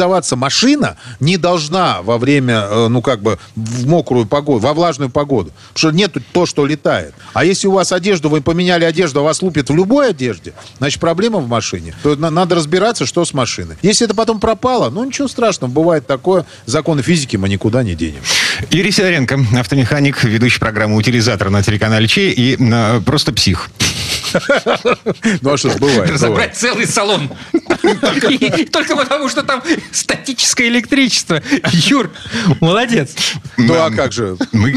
[0.01, 5.09] электролизоваться машина не должна во время, э, ну, как бы, в мокрую погоду, во влажную
[5.09, 5.51] погоду.
[5.73, 7.13] Потому что нету то, что летает.
[7.33, 10.99] А если у вас одежду, вы поменяли одежду, а вас лупит в любой одежде, значит,
[10.99, 11.93] проблема в машине.
[12.03, 13.75] То на- надо разбираться, что с машиной.
[13.81, 16.45] Если это потом пропало, ну, ничего страшного, бывает такое.
[16.65, 18.21] Законы физики мы никуда не денем.
[18.69, 23.69] Юрий Сидоренко, автомеханик, ведущий программы «Утилизатор» на телеканале Че и э, просто псих.
[25.41, 26.09] Ну, а что ж, бывает.
[26.09, 27.29] Разобрать целый салон.
[28.71, 31.41] Только потому, что там статическое электричество.
[31.71, 32.11] Юр,
[32.59, 33.15] молодец.
[33.57, 34.37] Ну, а как же?
[34.51, 34.73] Мы,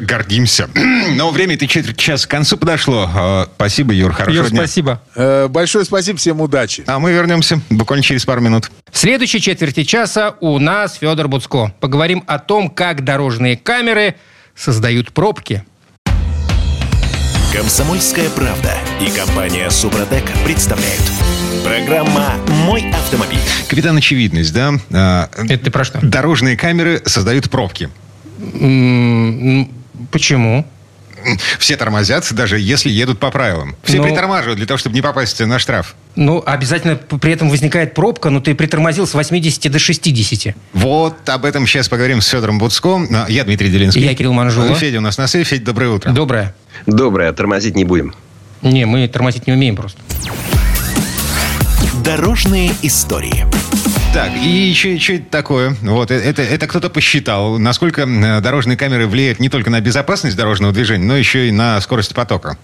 [0.00, 0.68] гордимся.
[1.14, 3.08] Но время это четверть часа к концу подошло.
[3.14, 4.60] Э, Спасибо, Юр, хорошего Юр, дня.
[4.60, 5.02] спасибо.
[5.14, 6.84] Э, Большое спасибо, всем удачи.
[6.86, 8.70] А мы вернемся буквально через пару минут.
[8.90, 11.72] В следующей четверти часа у нас Федор Буцко.
[11.80, 14.16] Поговорим о том, как дорожные камеры
[14.54, 15.64] создают пробки.
[17.52, 21.00] Комсомольская правда и компания Супротек представляют.
[21.64, 22.34] Программа
[22.66, 23.38] «Мой автомобиль».
[23.68, 24.74] Капитан Очевидность, да?
[24.90, 25.98] Э, Это ты про что?
[26.02, 27.88] Дорожные камеры создают пробки.
[28.38, 29.70] М,
[30.10, 30.66] Почему?
[31.58, 33.76] Все тормозят, даже если едут по правилам.
[33.82, 35.94] Все Ну- притормаживают для того, чтобы не попасть на штраф.
[36.16, 40.54] Ну, обязательно при этом возникает пробка, но ты притормозил с 80 до 60.
[40.72, 43.00] Вот об этом сейчас поговорим с Федором Буцко.
[43.12, 44.02] А, Я Дмитрий Делинский.
[44.02, 44.74] Я Кирилл Манжула.
[44.74, 45.44] Федя у нас на связи.
[45.44, 46.10] Федя, доброе утро.
[46.10, 46.54] Доброе.
[46.86, 48.14] Доброе, тормозить не будем.
[48.62, 50.00] Не, мы тормозить не умеем просто.
[52.04, 53.46] Дорожные истории.
[54.14, 55.76] Так, и что это такое?
[55.82, 60.36] Вот, э, это, это кто-то посчитал, насколько э, дорожные камеры влияют не только на безопасность
[60.36, 62.56] дорожного движения, но еще и на скорость потока.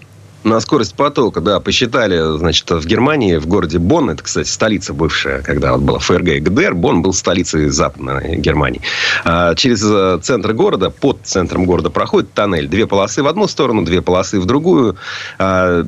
[0.45, 5.41] На скорость потока, да, посчитали, значит, в Германии, в городе Бонн, это, кстати, столица бывшая,
[5.41, 8.79] когда вот была ФРГ и ГДР, Бонн был столицей Западной Германии.
[9.23, 12.67] А, Через э, центр города, под центром города проходит тоннель.
[12.67, 14.97] Две полосы в одну сторону, две полосы в другую.
[15.39, 15.83] А,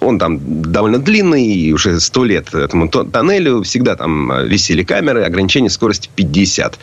[0.00, 3.62] Он там довольно длинный, и уже сто лет этому то- тоннелю.
[3.62, 6.80] Всегда там э, висели камеры, ограничение скорости 50.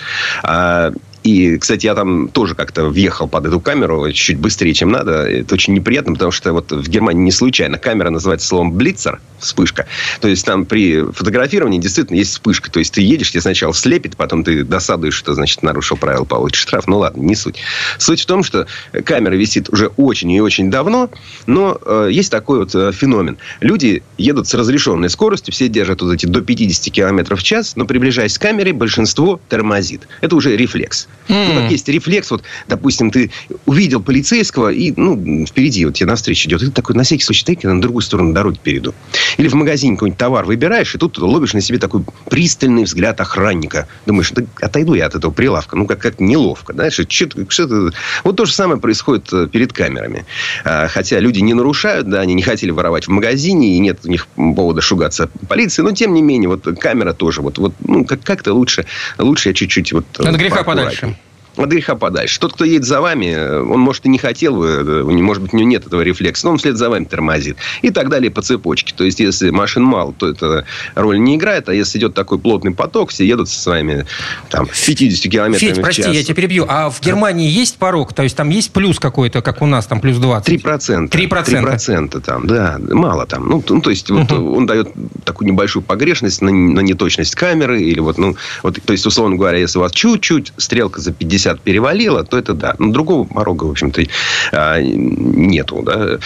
[1.27, 5.23] И, кстати, я там тоже как-то въехал под эту камеру чуть быстрее, чем надо.
[5.23, 9.87] Это очень неприятно, потому что вот в Германии не случайно камера называется словом «блицер», вспышка.
[10.21, 12.71] То есть там при фотографировании действительно есть вспышка.
[12.71, 16.61] То есть ты едешь, тебе сначала слепит, потом ты досадуешь, что, значит, нарушил правила, получишь
[16.61, 16.87] штраф.
[16.87, 17.57] Ну ладно, не суть.
[17.97, 18.65] Суть в том, что
[19.03, 21.09] камера висит уже очень и очень давно,
[21.45, 23.37] но э, есть такой вот э, феномен.
[23.59, 27.85] Люди едут с разрешенной скоростью, все держат вот эти до 50 км в час, но
[27.85, 30.07] приближаясь к камере, большинство тормозит.
[30.21, 31.09] Это уже рефлекс.
[31.27, 31.53] Mm.
[31.53, 33.31] Ну, как есть рефлекс, вот, допустим, ты
[33.65, 37.45] увидел полицейского, и, ну, впереди вот тебе навстречу идет, и ты такой, на всякий случай,
[37.45, 38.93] дай-ка на другую сторону дороги перейду.
[39.37, 43.87] Или в магазине какой-нибудь товар выбираешь, и тут ловишь на себе такой пристальный взгляд охранника.
[44.05, 45.75] Думаешь, да отойду я от этого прилавка.
[45.75, 47.91] Ну, как, как неловко, знаешь, что, что
[48.23, 50.25] Вот то же самое происходит э, перед камерами.
[50.63, 54.09] А, хотя люди не нарушают, да, они не хотели воровать в магазине, и нет у
[54.09, 58.23] них повода шугаться полиции, но, тем не менее, вот камера тоже, вот, вот ну, как-
[58.23, 58.85] как-то лучше,
[59.17, 60.05] лучше я чуть-чуть вот...
[60.19, 61.16] От греха подальше.
[61.57, 62.39] От греха подальше.
[62.39, 65.67] Тот, кто едет за вами, он, может, и не хотел э, может быть, у него
[65.67, 67.57] нет этого рефлекса, но он вслед за вами тормозит.
[67.81, 68.93] И так далее по цепочке.
[68.95, 70.65] То есть, если машин мало, то это
[70.95, 71.69] роль не играет.
[71.69, 74.05] А если идет такой плотный поток, все едут со своими
[74.49, 76.13] там, 50 километрами Федь, в прости, час.
[76.13, 76.65] я тебя перебью.
[76.67, 78.13] А в Германии есть порог?
[78.13, 80.63] То есть там есть плюс какой-то, как у нас, там плюс 20?
[80.63, 81.09] 3%.
[81.09, 81.09] 3%.
[81.09, 82.77] 3% там, да.
[82.79, 83.49] Мало там.
[83.49, 84.89] Ну, ну, то есть, вот, он дает
[85.23, 87.81] такую небольшую погрешность на, на неточность камеры.
[87.81, 91.46] Или вот, ну, вот, то есть, условно говоря, если у вас чуть-чуть стрелка за 50
[91.55, 92.75] перевалила, то это да.
[92.79, 94.03] Но другого порога, в общем-то,
[94.51, 96.19] а, нету, да.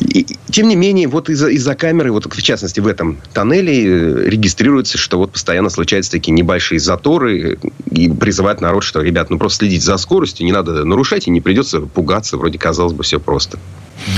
[0.00, 4.28] И, тем не менее, вот из-за из камеры, вот в частности в этом тоннеле, э,
[4.28, 7.58] регистрируется, что вот постоянно случаются такие небольшие заторы
[7.90, 11.40] и призывают народ, что, ребят, ну просто следите за скоростью, не надо нарушать, и не
[11.40, 12.38] придется пугаться.
[12.38, 13.58] Вроде, казалось бы, все просто.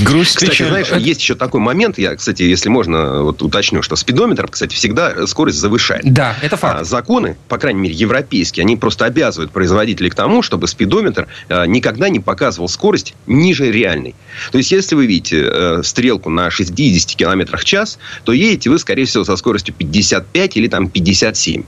[0.03, 0.67] Грусть, Кстати, печаль.
[0.69, 5.27] знаешь, есть еще такой момент, я, кстати, если можно, вот уточню, что спидометр, кстати, всегда
[5.27, 6.01] скорость завышает.
[6.05, 6.81] Да, это факт.
[6.81, 11.65] А законы, по крайней мере, европейские, они просто обязывают производителей к тому, чтобы спидометр а,
[11.65, 14.15] никогда не показывал скорость ниже реальной.
[14.51, 18.79] То есть, если вы видите э, стрелку на 60 км в час, то едете вы,
[18.79, 21.63] скорее всего, со скоростью 55 или там 57.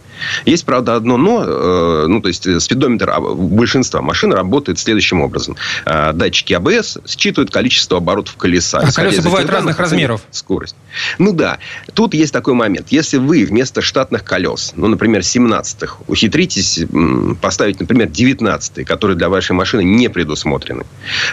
[0.46, 1.44] Есть, правда, одно но.
[1.46, 5.56] э, ну, то есть, э, спидометр а, большинства машин работает следующим образом.
[5.86, 8.80] А, Датчики АБС считывают количество оборотов колеса.
[8.80, 10.22] А колеса бывают разных размеров.
[10.32, 10.76] Скорость.
[11.18, 11.58] Ну да.
[11.94, 12.88] Тут есть такой момент.
[12.90, 16.86] Если вы вместо штатных колес, ну, например, 17-х, ухитритесь
[17.42, 20.86] поставить, например, 19-е, которые для вашей машины не предусмотрены,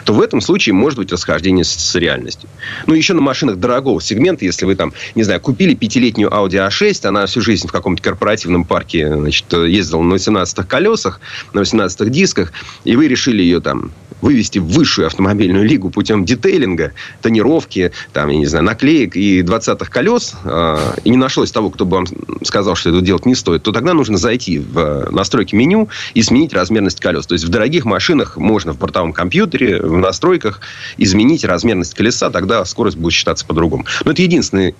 [0.04, 2.48] то в этом случае может быть расхождение с, с реальностью.
[2.86, 7.06] Ну, еще на машинах дорогого сегмента, если вы там, не знаю, купили пятилетнюю Audi A6,
[7.06, 11.20] она всю жизнь в каком-то корпоративном парке, значит, ездила на 18-х колесах,
[11.52, 12.52] на 18-х дисках,
[12.84, 18.38] и вы решили ее там вывести в высшую автомобильную лигу путем детейлинга, тонировки, там, я
[18.38, 22.06] не знаю, наклеек и 20-х колес, э, и не нашлось того, кто бы вам
[22.44, 26.22] сказал, что это делать не стоит, то тогда нужно зайти в э, настройки меню и
[26.22, 27.26] сменить размерность колес.
[27.26, 30.60] То есть в дорогих машинах можно в бортовом компьютере, в настройках
[30.96, 33.84] изменить размерность колеса, тогда скорость будет считаться по-другому.
[34.04, 34.74] Но это единственный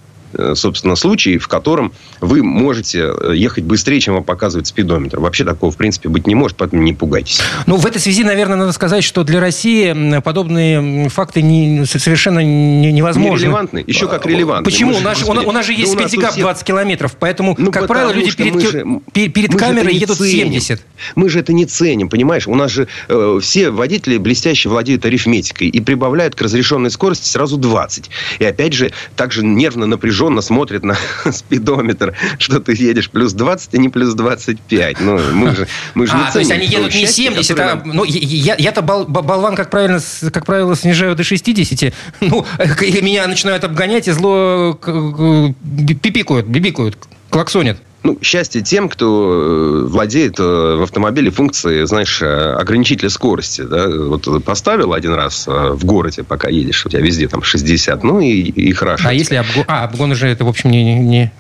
[0.55, 5.21] собственно, случай, в котором вы можете э, ехать быстрее, чем вам показывает спидометр.
[5.21, 7.41] Вообще такого, в принципе, быть не может, поэтому не пугайтесь.
[7.67, 12.93] Ну, в этой связи, наверное, надо сказать, что для России подобные факты не- совершенно не-
[12.93, 13.37] невозможны.
[13.45, 13.85] Нерелевантны?
[13.87, 14.65] Еще как релевантны.
[14.71, 14.91] Почему?
[14.93, 16.65] Мы У же, нас, же- у, у нас же да есть у пятигаб всех- 20
[16.65, 20.49] километров, поэтому, Ну, как правило, люди перед, же- пе- перед же камерой едут ценим.
[20.61, 20.83] 70.
[21.17, 22.47] Мы же это не ценим, понимаешь?
[22.49, 27.57] У нас же э, все водители блестяще владеют арифметикой и прибавляют к разрешенной скорости сразу
[27.57, 28.11] 20.
[28.39, 30.97] И опять же, также нервно, напряженно смотрят на
[31.33, 35.01] спидометр, что ты едешь плюс 20, а не плюс 25.
[35.01, 37.49] Ну, мы же, мы же не А, то есть ценим они едут не счастья, 70,
[37.57, 37.75] которое а...
[37.77, 40.01] нам- Ну, я- я-то бол- бо- болван, как правильно,
[40.33, 41.93] как правило, снижаю до 60.
[42.21, 42.45] Ну,
[42.83, 44.79] и меня начинают обгонять и зло
[46.03, 46.97] пипикают, бибикают,
[47.31, 47.79] клаксонят.
[48.03, 53.63] Ну, счастье тем, кто э, владеет э, в автомобиле функцией, знаешь, э, ограничителя скорости.
[53.63, 53.89] Да?
[53.89, 58.33] Вот поставил один раз в городе, пока едешь, у тебя везде там 60, ну и,
[58.33, 59.09] и хорошо.
[59.09, 59.65] А если обгон...
[59.69, 61.33] А, обгон же это, в общем, не, не, не,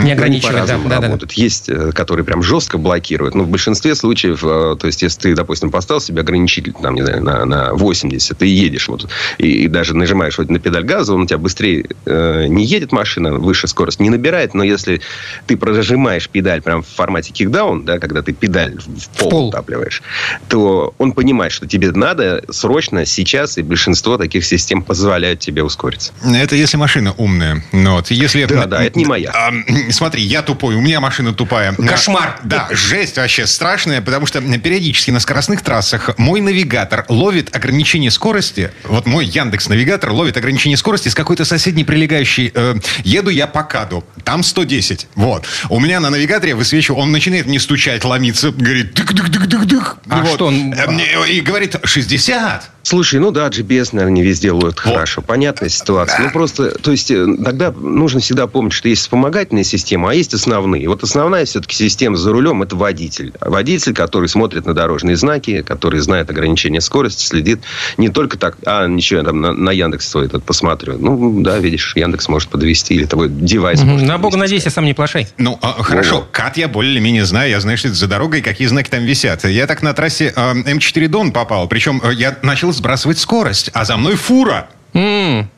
[0.00, 0.56] Они ограничивает.
[0.56, 1.26] Да, по-разному да, да, да.
[1.30, 3.36] Есть, которые прям жестко блокируют.
[3.36, 7.22] Но в большинстве случаев, то есть, если ты, допустим, поставил себе ограничитель, там, не знаю,
[7.22, 11.22] на, на 80, ты едешь, вот, и, и даже нажимаешь вот на педаль газа, он
[11.22, 15.00] у тебя быстрее э, не едет машина, выше скорость не набирает, но если
[15.46, 19.48] ты прожимаешь педаль прям в формате кикдаун, да, когда ты педаль в пол, пол.
[19.48, 20.02] утапливаешь,
[20.48, 26.12] то он понимает, что тебе надо срочно сейчас, и большинство таких систем позволяют тебе ускориться.
[26.24, 27.62] Это если машина умная.
[27.72, 28.44] Ну, вот, если...
[28.44, 29.30] Да, да, это не моя.
[29.34, 29.52] А,
[29.90, 31.74] смотри, я тупой, у меня машина тупая.
[31.74, 32.40] Кошмар.
[32.44, 38.70] Да, жесть вообще страшная, потому что периодически на скоростных трассах мой навигатор ловит ограничение скорости.
[38.84, 42.50] Вот мой Яндекс Навигатор ловит ограничение скорости с какой-то соседней прилегающей.
[42.54, 45.08] э, еду я по КАДу, там 110.
[45.14, 45.46] Вот.
[45.68, 49.96] У меня меня на навигаторе высвечиваю, он начинает не стучать, ломиться, говорит, дык-дык-дык-дык-дык.
[50.08, 52.70] А что он- Э, И говорит, 60.
[52.88, 55.20] Слушай, ну да, GPS, наверное, не везде ловят хорошо.
[55.20, 56.20] Понятная ситуация.
[56.24, 60.32] Ну просто, то есть, э, тогда нужно всегда помнить, что есть вспомогательная система, а есть
[60.32, 60.88] основные.
[60.88, 63.34] Вот основная все-таки система за рулем– это водитель.
[63.42, 67.60] Водитель, который смотрит на дорожные знаки, который знает ограничение скорости, следит
[67.98, 70.96] не только так, а ничего, я там на, на Яндекс свой этот посмотрю.
[70.98, 73.90] Ну, да, видишь, Яндекс может подвести, или твой девайс Мгм.
[73.90, 74.54] может На бога подвести.
[74.54, 75.28] надейся, сам не плашай.
[75.36, 78.66] Ну, а, хорошо, КАТ я более-менее знаю, я знаю, что это за дорога и какие
[78.66, 79.44] знаки там висят.
[79.44, 83.84] Я так на трассе э, М4 Дон попал, причем э, я начал сбрасывать скорость, а
[83.84, 84.68] за мной фура.
[84.94, 85.50] М.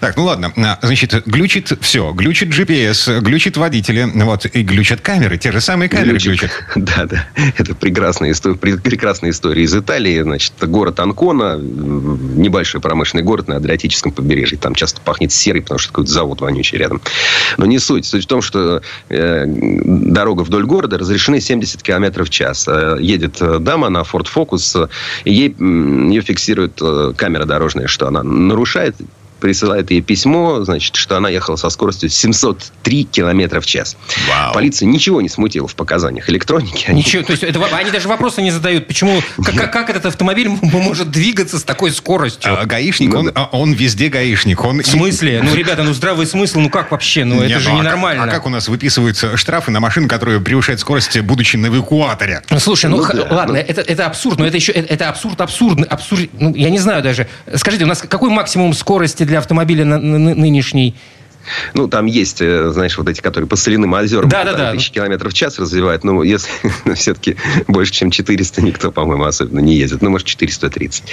[0.00, 0.52] Так, ну ладно.
[0.56, 2.12] А, Значит, глючит все.
[2.12, 5.38] Глючит GPS, глючит водители, вот, и глючат камеры.
[5.38, 6.40] Те же самые камеры Глючит.
[6.40, 6.50] глючат.
[6.76, 7.26] Да, да.
[7.56, 10.20] Это прекрасная история, пре- прекрасная история из Италии.
[10.22, 14.58] Значит, город Анкона, небольшой промышленный город на Адриатическом побережье.
[14.58, 17.00] Там часто пахнет серой, потому что какой-то завод вонючий рядом.
[17.56, 18.06] Но не суть.
[18.06, 22.66] Суть в том, что э, дорога вдоль города разрешены 70 км в час.
[22.68, 24.88] Э, едет э, дама на Ford Focus, э,
[25.24, 26.80] и ей, ее фиксирует
[27.16, 28.96] камера дорожная, что она нарушает
[29.50, 33.96] присылает ей письмо, значит, что она ехала со скоростью 703 километра в час.
[34.28, 34.52] Вау.
[34.54, 36.86] Полиция ничего не смутила в показаниях электроники.
[36.88, 40.06] Они Ничего, то есть это, они даже вопросы не задают, почему, как, как- как этот
[40.06, 42.60] автомобиль может двигаться с такой скоростью?
[42.60, 43.32] А гаишник, Ну он, да.
[43.36, 44.64] а, он везде гаишник.
[44.64, 45.40] Он В смысле?
[45.44, 47.24] Ну, ребята, ну здравый смысл, ну как вообще?
[47.24, 48.24] Ну это Не, же ну, а как- ненормально.
[48.24, 52.42] А как у нас выписываются штрафы на машину, которая превышает скорость, будучи на эвакуаторе?
[52.50, 53.60] Ну, Слушай, ну, Ну х- да, ладно, ну.
[53.60, 57.00] это, это абсурд, но это еще это, это абсурд абсурдный, абсурд, ну, я не знаю
[57.04, 57.28] даже.
[57.54, 60.94] Скажите, у нас какой максимум скорости для автомобиля на- на- нынешний?
[61.74, 64.72] Ну, там есть, э, знаешь, вот эти, которые по соляным озерам Да, да, да.
[64.72, 66.04] тысячи километров в час развивают.
[66.04, 66.50] Ну, если
[66.94, 67.36] все-таки
[67.68, 70.02] больше, чем 400, никто, по-моему, особенно не ездит.
[70.02, 71.04] Ну, может, 430.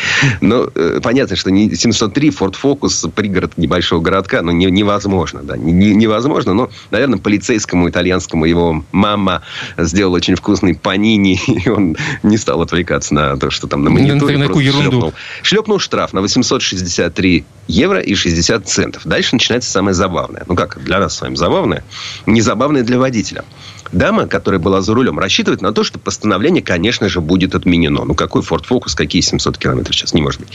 [0.42, 5.58] Но э, понятно, что не 703 Ford Focus, пригород небольшого городка, ну, не- невозможно, да,
[5.58, 6.54] не- не- невозможно.
[6.54, 9.44] Но, наверное, полицейскому итальянскому его мама
[9.78, 14.00] сделала очень вкусный панини, и он не стал отвлекаться на то, что там на На-
[14.00, 14.62] мониторе на ерунду.
[14.82, 15.14] шлепнул.
[15.42, 19.02] Шлепнул штраф на 863 евро и 60 центов.
[19.06, 20.23] Дальше начинается самое забавное.
[20.48, 21.84] Ну как, для нас с вами забавное.
[22.26, 23.44] Не забавное для водителя.
[23.92, 28.06] Дама, которая была за рулем, рассчитывает на то, что постановление, конечно же, будет отменено.
[28.06, 30.14] Ну, какой Ford Focus, какие 700 километров в час?
[30.14, 30.50] Не может быть.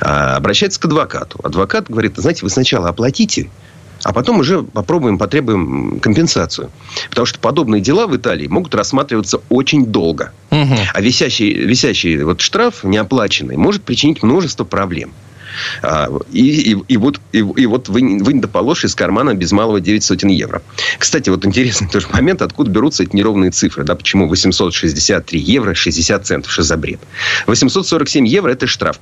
[0.00, 1.40] А, обращается к адвокату.
[1.42, 3.50] Адвокат говорит, знаете, вы сначала оплатите,
[4.02, 6.70] а потом уже попробуем, потребуем компенсацию.
[7.10, 10.32] Потому что подобные дела в Италии могут рассматриваться очень долго.
[10.50, 10.76] Мгм.
[10.94, 15.12] А висящий, висящий вот штраф неоплаченный может причинить множество проблем.
[15.82, 19.80] А, И, и, и вот, и, и вот вы, вы недоположь из кармана без малого
[19.80, 20.62] 9 сотен евро.
[20.98, 23.84] Кстати, вот интересный тоже момент, откуда берутся эти неровные цифры.
[23.84, 26.52] Да, почему 863 евро 60 центов?
[26.52, 27.00] Что за бред?
[27.46, 28.98] 847 евро– это штраф.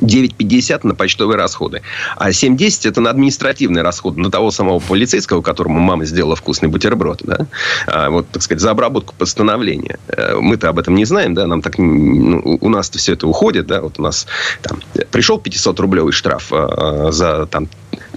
[0.00, 1.82] 9,50 на почтовые расходы.
[2.16, 4.20] А 7,10 это на административные расходы.
[4.20, 7.22] На того самого полицейского, которому мама сделала вкусный бутерброд.
[7.24, 7.46] Да?
[7.86, 9.98] А, вот, так сказать, за обработку постановления.
[10.08, 13.66] Э, Мы-то об этом не знаем, да, нам так, ну, у нас-то все это уходит,
[13.66, 14.26] да, вот у нас
[14.62, 17.68] там пришел 500-рублевый штраф э, за там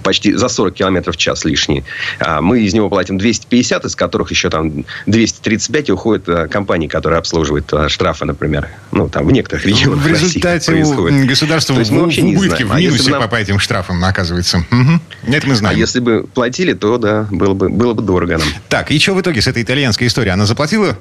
[0.02, 1.84] почти за 40 километров в час лишний.
[2.20, 7.18] А мы из него платим 250, из которых еще там 235 уходит э, компании, которая
[7.20, 8.68] обслуживает э, штрафы, например.
[8.92, 11.24] Ну, там в некоторых регионах В России результате происходит.
[11.24, 13.58] у государства То есть мы в, вообще в убытке, в А минусе нам- по, этим
[13.58, 14.64] штрафам оказывается.
[14.70, 15.00] Мгм.
[15.26, 15.78] Это мы А знаем.
[15.78, 18.48] если бы платили, то да, было бы, было бы дорого нам.
[18.68, 20.32] Так, и что в итоге с этой итальянской историей?
[20.32, 20.96] Она заплатила?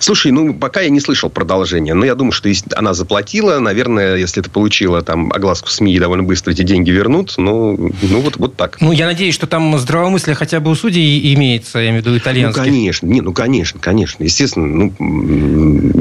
[0.00, 4.16] Слушай, ну, пока я не слышал продолжения, но я думаю, что если она заплатила, наверное,
[4.16, 7.34] если это получила там огласку СМИ, довольно быстро эти деньги вернут.
[7.36, 8.78] Ну, ну вот, вот так.
[8.80, 12.10] Ну, я надеюсь, что там здравомыслие хотя бы у судей имеется, я имею в виду
[12.14, 12.62] Ну, итальянских.
[12.62, 14.22] конечно, не, ну, конечно, конечно.
[14.24, 14.94] Естественно, ну,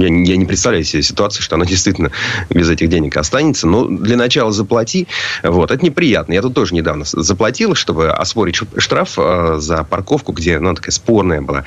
[0.01, 2.11] я, не- я не представляю себе ситуацию, что она действительно
[2.49, 3.67] без этих денег останется.
[3.67, 5.07] Но для начала заплати.
[5.43, 6.33] Вот, это неприятно.
[6.33, 10.75] Я тут тоже недавно заплатил, чтобы освоить ш- штраф э, за парковку, где, ну, она
[10.75, 11.65] такая спорная была.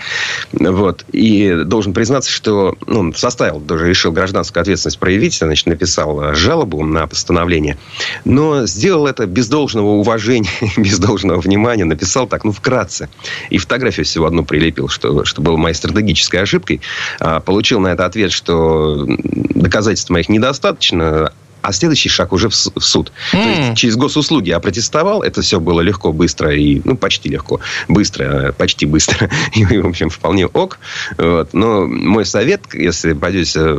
[0.53, 1.05] Вот.
[1.13, 6.85] И должен признаться, что, ну, составил, даже решил гражданскую ответственность проявить, значит, написал э, жалобу
[6.85, 7.79] на постановление.
[8.25, 11.85] Но сделал это без должного уважения, без должного внимания.
[11.85, 13.09] Написал так, ну, вкратце.
[13.51, 16.81] И фотографию всего одну прилепил, что, что было моей стратегической ошибкой.
[17.19, 21.33] А, Получил на это ответ, что доказательств моих недостаточно,
[21.67, 23.13] а следующий шаг уже в суд.
[23.33, 23.49] То М.
[23.49, 27.59] есть через госуслуги я протестовал, это все было легко, быстро и, ну, почти легко.
[27.89, 29.29] Быстро, э, почти быстро.
[29.55, 30.79] И, в общем, вполне ок.
[31.19, 31.53] Вот.
[31.55, 33.79] Но мой совет, если пойдете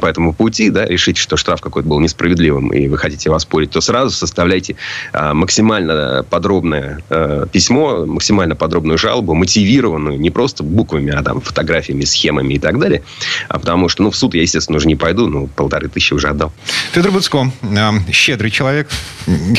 [0.00, 3.70] по этому пути, да, решите, что штраф какой-то был несправедливым, и вы хотите его оспорить,
[3.70, 4.74] то сразу составляйте
[5.12, 12.04] а, максимально подробное э, письмо, максимально подробную жалобу, мотивированную, не просто буквами, а там фотографиями,
[12.04, 13.02] схемами и так далее.
[13.48, 16.28] А потому что, ну, в суд я, естественно, уже не пойду, ну, полторы тысячи уже
[16.28, 16.52] отдал.
[16.92, 17.52] Федор Луцко.
[17.62, 18.88] Э, щедрый человек.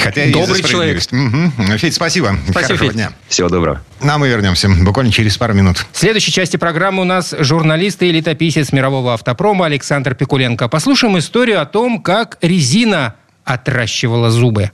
[0.01, 1.01] Хотя Добрый человек.
[1.11, 1.77] Угу.
[1.77, 2.35] Федь, спасибо.
[2.43, 2.93] Спасибо, Хорошего Федь.
[2.93, 3.11] дня.
[3.27, 3.81] Всего доброго.
[4.01, 5.85] Ну, а мы вернемся буквально через пару минут.
[5.91, 10.67] В следующей части программы у нас журналист и летописец мирового автопрома Александр Пикуленко.
[10.67, 14.71] Послушаем историю о том, как резина отращивала зубы.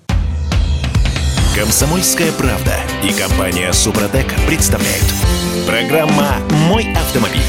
[1.55, 5.05] Комсомольская правда и компания Супротек представляют.
[5.65, 7.41] Программа «Мой автомобиль».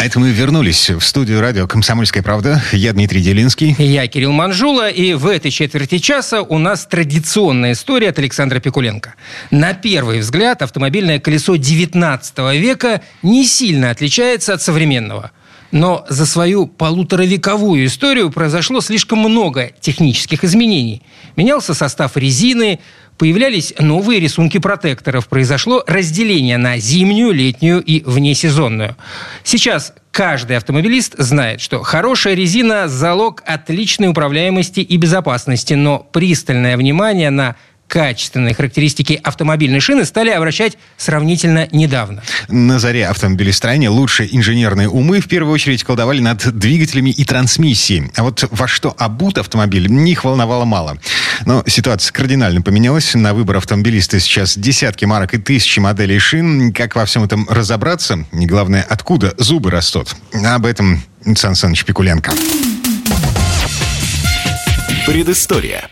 [0.00, 2.62] А это мы вернулись в студию радио «Комсомольская правда».
[2.72, 3.76] Я Дмитрий Делинский.
[3.78, 9.12] Я Кирилл Манжула, и в этой четверти часа у нас традиционная история от Александра Пикуленко.
[9.50, 15.32] На первый взгляд автомобильное колесо 19 века не сильно отличается от современного.
[15.72, 21.02] Но за свою полуторавековую историю произошло слишком много технических изменений.
[21.36, 22.80] Менялся состав резины,
[23.18, 28.96] появлялись новые рисунки протекторов, произошло разделение на зимнюю, летнюю и внесезонную.
[29.44, 37.30] Сейчас каждый автомобилист знает, что хорошая резина– залог отличной управляемости и безопасности, но пристальное внимание
[37.30, 37.56] на
[37.90, 42.22] качественные характеристики автомобильной шины стали обращать сравнительно недавно.
[42.48, 48.12] На заре автомобилестроения лучшие инженерные умы в первую очередь колдовали над двигателями и трансмиссией.
[48.14, 50.98] А вот во что обут автомобиль, их волновало мало.
[51.46, 53.14] Но ситуация кардинально поменялась.
[53.14, 56.72] На выбор автомобилиста сейчас десятки марок и тысячи моделей шин.
[56.72, 58.24] Как во всем этом разобраться?
[58.32, 60.14] И главное, откуда зубы растут?
[60.32, 61.02] Об этом
[61.34, 62.32] Сан Саныч Пикуленко.
[65.06, 65.90] Предыстория.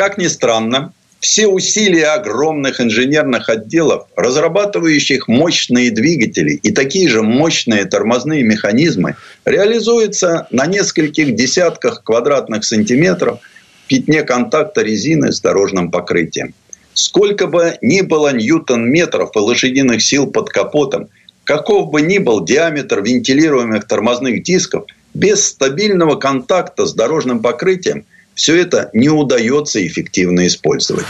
[0.00, 7.84] Как ни странно, все усилия огромных инженерных отделов, разрабатывающих мощные двигатели и такие же мощные
[7.84, 13.40] тормозные механизмы, реализуются на нескольких десятках квадратных сантиметров
[13.84, 16.54] в пятне контакта резины с дорожным покрытием.
[16.94, 21.10] Сколько бы ни было ньютон-метров и лошадиных сил под капотом,
[21.44, 28.06] каков бы ни был диаметр вентилируемых тормозных дисков, без стабильного контакта с дорожным покрытием
[28.40, 31.04] все это не удается эффективно использовать.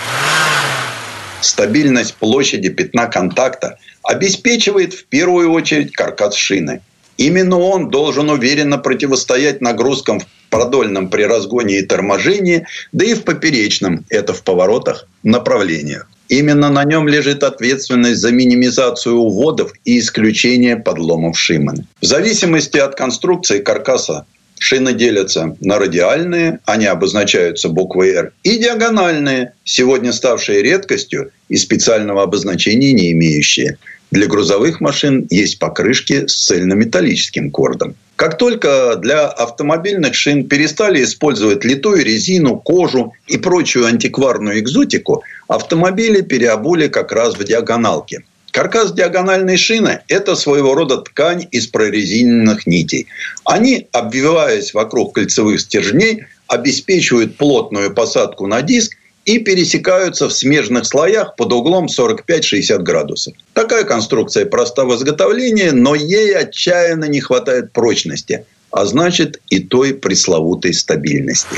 [1.41, 6.81] Стабильность площади пятна контакта обеспечивает в первую очередь каркас шины.
[7.19, 13.23] Именно он должен уверенно противостоять нагрузкам в продольном при разгоне и торможении, да и в
[13.23, 16.11] поперечном, это в поворотах, направлениях.
[16.29, 21.85] Именно на нем лежит ответственность за минимизацию уводов и исключение подломов Шимана.
[22.01, 24.27] В зависимости от конструкции каркаса
[24.61, 32.23] шины делятся на радиальные, они обозначаются буквой «Р», и диагональные, сегодня ставшие редкостью и специального
[32.23, 33.79] обозначения не имеющие.
[34.11, 37.95] Для грузовых машин есть покрышки с цельнометаллическим кордом.
[38.17, 46.21] Как только для автомобильных шин перестали использовать литую резину, кожу и прочую антикварную экзотику, автомобили
[46.21, 48.25] переобули как раз в диагоналке.
[48.53, 53.07] Каркас диагональной шины– это своего рода ткань из прорезиненных нитей.
[53.45, 61.37] Они, обвиваясь вокруг кольцевых стержней, обеспечивают плотную посадку на диск и пересекаются в смежных слоях
[61.37, 63.35] под углом 45-60 градусов.
[63.53, 69.95] Такая конструкция проста в изготовлении, но ей отчаянно не хватает прочности, а значит и той
[69.95, 71.57] пресловутой стабильности.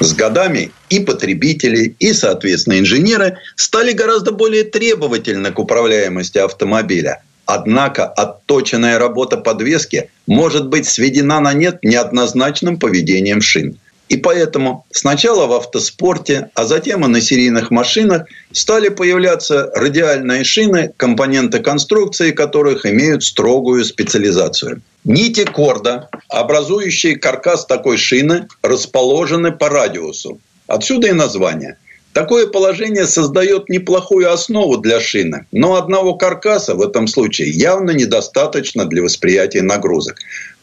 [0.00, 7.22] С годами и потребители, и, соответственно, инженеры стали гораздо более требовательны к управляемости автомобиля.
[7.46, 13.78] Однако отточенная работа подвески может быть сведена на нет неоднозначным поведением шин.
[14.08, 20.92] И поэтому сначала в автоспорте, а затем и на серийных машинах стали появляться радиальные шины,
[20.96, 24.82] компоненты конструкции которых имеют строгую специализацию.
[25.04, 30.40] Нити корда, образующие каркас такой шины, расположены по радиусу.
[30.66, 31.76] Отсюда и название.
[32.14, 38.86] Такое положение создает неплохую основу для шины, но одного каркаса в этом случае явно недостаточно
[38.86, 40.16] для восприятия нагрузок.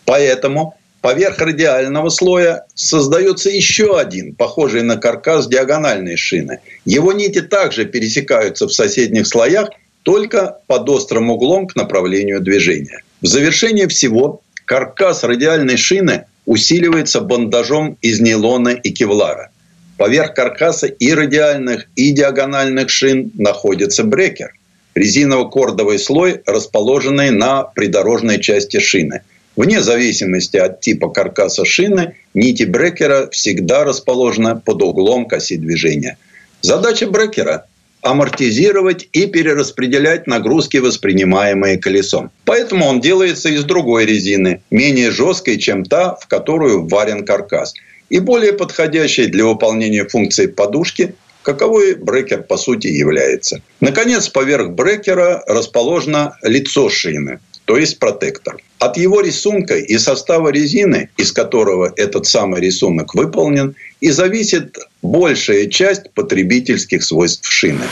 [0.06, 6.60] Поэтому Поверх радиального слоя создается еще один, похожий на каркас диагональной шины.
[6.86, 9.70] Его нити также пересекаются в соседних слоях,
[10.04, 13.02] только под острым углом к направлению движения.
[13.22, 19.52] В завершение всего каркас радиальной шины усиливается бандажом из нейлона и кевлара.
[19.98, 24.54] Поверх каркаса и радиальных, и диагональных шин находится брекер–
[24.96, 29.22] резиново-кордовый слой, расположенный на придорожной части шины–
[29.56, 36.18] Вне зависимости от типа каркаса шины, нити брекера всегда расположены под углом к оси движения.
[36.62, 37.66] Задача брекера–
[38.02, 42.32] амортизировать и перераспределять нагрузки, воспринимаемые колесом.
[42.46, 47.74] Поэтому он делается из другой резины, менее жесткой, чем та, в которую варен каркас,
[48.10, 53.62] и более подходящей для выполнения функции подушки, каковой брекер по сути является.
[53.80, 57.40] Наконец, поверх брекера расположено лицо шины–
[57.72, 58.58] то есть протектор.
[58.80, 65.68] От его рисунка и состава резины, из которого этот самый рисунок выполнен, и зависит большая
[65.68, 67.86] часть потребительских свойств шины.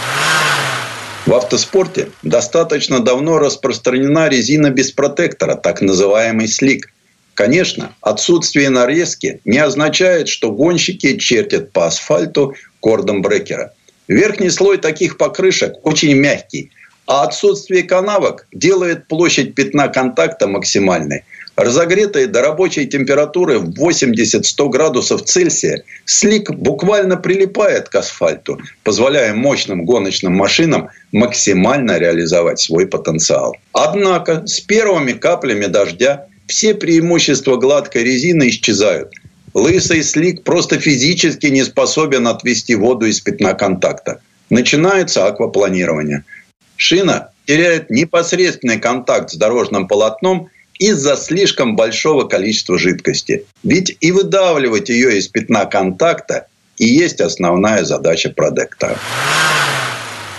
[1.26, 6.92] В автоспорте достаточно давно распространена резина без протектора, так называемый слик.
[7.36, 13.72] Конечно, отсутствие нарезки не означает, что гонщики чертят по асфальту кордом брекера.
[14.10, 16.70] Верхний слой таких покрышек очень мягкий,
[17.10, 21.24] а отсутствие канавок делает площадь пятна контакта максимальной.
[21.56, 29.86] Разогретые до рабочей температуры в 80-100 градусов Цельсия, слик буквально прилипает к асфальту, позволяя мощным
[29.86, 33.56] гоночным машинам максимально реализовать свой потенциал.
[33.74, 39.12] Однако с первыми каплями дождя все преимущества гладкой резины исчезают.
[39.56, 44.22] Лысый слик просто физически не способен отвести воду из пятна контакта.
[44.52, 46.24] Начинается аквапланирование–
[46.80, 50.50] шина теряет непосредственный контакт с дорожным полотном
[50.80, 53.46] из-за слишком большого количества жидкости.
[53.64, 58.98] Ведь и выдавливать ее из пятна контакта и есть основная задача продектора.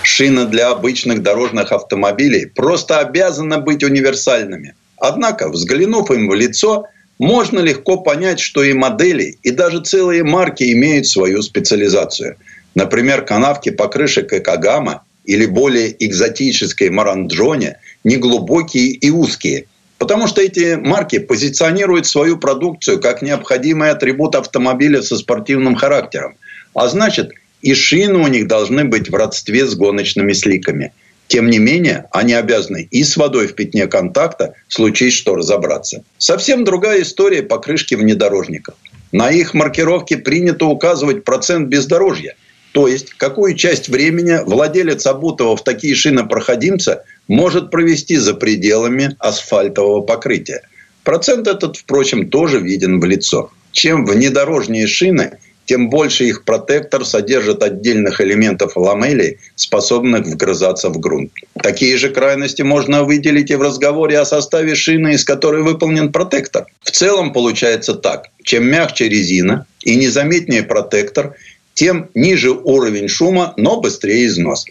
[0.03, 4.75] Шины для обычных дорожных автомобилей просто обязаны быть универсальными.
[4.97, 6.87] Однако, взглянув им в лицо,
[7.19, 12.37] можно легко понять, что и модели, и даже целые марки имеют свою специализацию.
[12.75, 19.67] Например, канавки покрышек Экогама или более экзотической Маранджоне неглубокие и узкие.
[19.99, 26.37] Потому что эти марки позиционируют свою продукцию как необходимый атрибут автомобиля со спортивным характером.
[26.75, 30.93] А значит, и шины у них должны быть в родстве с гоночными сликами.
[31.29, 36.03] Тем не менее, они обязаны и с водой в пятне контакта, случись что разобраться.
[36.19, 38.75] Совсем другая история покрышки внедорожников.
[39.13, 42.35] На их маркировке принято указывать процент бездорожья–
[42.73, 49.17] то есть, какую часть времени владелец обутого в такие шины проходимца может провести за пределами
[49.19, 50.63] асфальтового покрытия.
[51.03, 53.51] Процент этот, впрочем, тоже виден в лицо.
[53.73, 61.33] Чем внедорожнее шины, тем больше их протектор содержит отдельных элементов ламелей, способных вгрызаться в грунт.
[61.63, 66.67] Такие же крайности можно выделить и в разговоре о составе шины, из которой выполнен протектор.
[66.83, 68.27] В целом получается так.
[68.43, 71.35] Чем мягче резина и незаметнее протектор–
[71.75, 74.67] тем ниже уровень шума, но быстрее износ.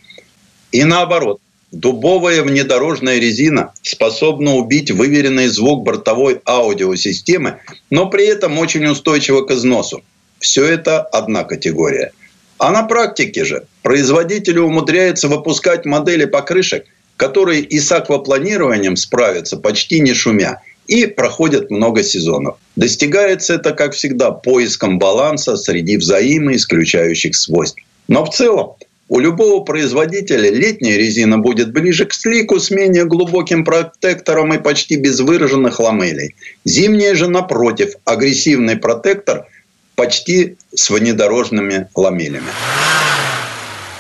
[0.72, 1.39] И наоборот,
[1.72, 9.52] дубовая внедорожная резина способна убить выверенный звук бортовой аудиосистемы, но при этом очень устойчива к
[9.52, 10.04] износу.
[10.39, 12.12] Все это одна категория.
[12.58, 16.86] А на практике же производители умудряются выпускать модели покрышек,
[17.18, 22.58] которые и с аквапланированием справятся почти не шумя– и проходят много сезонов.
[22.76, 27.80] Достигается это, как всегда, поиском баланса среди взаимоисключающих свойств.
[28.08, 28.74] Но в целом
[29.08, 34.96] у любого производителя летняя резина будет ближе к слику с менее глубоким протектором и почти
[34.96, 36.36] без выраженных ламелей.
[36.66, 39.46] Зимняя же, напротив, агрессивный протектор
[39.94, 42.50] почти с внедорожными ламелями.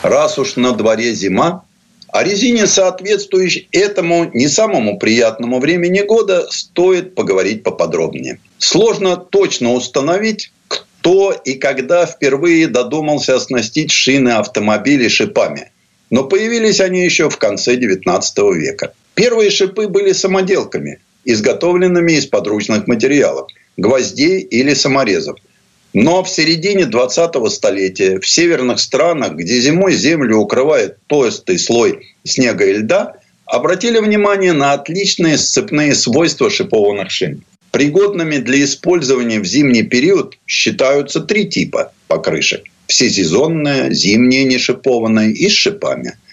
[0.01, 1.65] Раз уж на дворе зима,
[2.11, 8.39] о резине, соответствующей этому не самому приятному времени года, стоит поговорить поподробнее.
[8.57, 15.71] Сложно точно установить, кто и когда впервые додумался оснастить шины автомобилей шипами.
[16.09, 18.21] Но появились они еще в конце XIX
[18.55, 18.93] века.
[19.13, 23.47] Первые шипы были самоделками, изготовленными из подручных материалов–
[23.77, 25.37] гвоздей или саморезов–
[25.93, 32.65] но в середине 20-го столетия в северных странах, где зимой землю укрывает толстый слой снега
[32.65, 33.13] и льда,
[33.45, 37.43] обратили внимание на отличные сцепные свойства шипованных шин.
[37.71, 42.63] Пригодными для использования в зимний период считаются три типа покрышек.
[42.87, 46.17] Всесезонная, зимняя нешипованная и с шипами–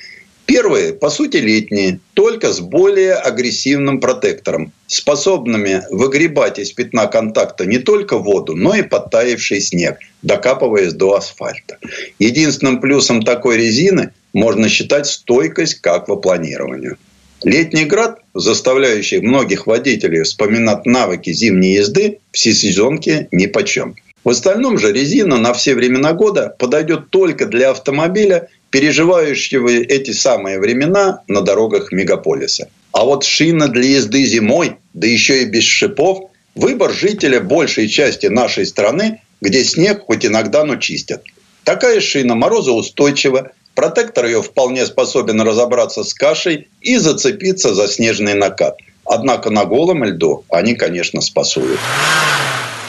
[0.47, 7.79] Первые, по сути, летние, только с более агрессивным протектором, способными выгребать из пятна контакта не
[7.79, 11.79] только воду, но и подтаявший снег, докапываясь до асфальта.
[12.21, 16.97] Единственным плюсом такой резины можно считать стойкость к аквапланированию.
[17.43, 23.97] Летний град, заставляющий многих водителей вспоминать навыки зимней езды, все сезонки ни почем.
[24.27, 30.59] В остальном же резина на все времена года подойдет только для автомобиля, переживающего эти самые
[30.59, 32.69] времена на дорогах мегаполиса.
[32.93, 38.27] А вот шина для езды зимой, да еще и без шипов, выбор жителя большей части
[38.27, 41.23] нашей страны, где снег хоть иногда, но чистят.
[41.65, 48.79] Такая шина морозоустойчива, протектор ее вполне способен разобраться с кашей и зацепиться за снежный накат.
[49.05, 51.79] Однако на голом льду они, конечно, спасуют.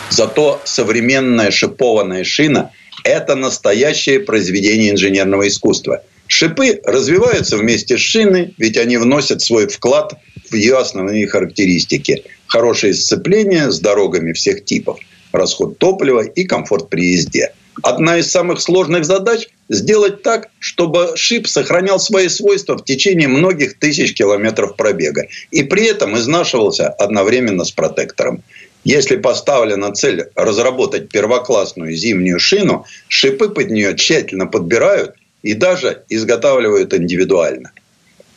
[0.10, 2.72] Зато современная шипованная шина–
[3.08, 6.04] это настоящее произведение инженерного искусства.
[6.28, 10.14] Шипы развиваются вместе с шиной, ведь они вносят свой вклад
[10.50, 12.24] в ее основные характеристики.
[12.48, 15.00] Хорошее сцепление с дорогами всех типов,
[15.32, 17.54] расход топлива и комфорт при езде.
[17.84, 23.78] Одна из самых сложных задач– сделать так, чтобы шип сохранял свои свойства в течение многих
[23.78, 28.44] тысяч километров пробега и при этом изнашивался одновременно с протектором.
[28.88, 36.94] Если поставлена цель разработать первоклассную зимнюю шину, шипы под нее тщательно подбирают и даже изготавливают
[36.94, 37.74] индивидуально.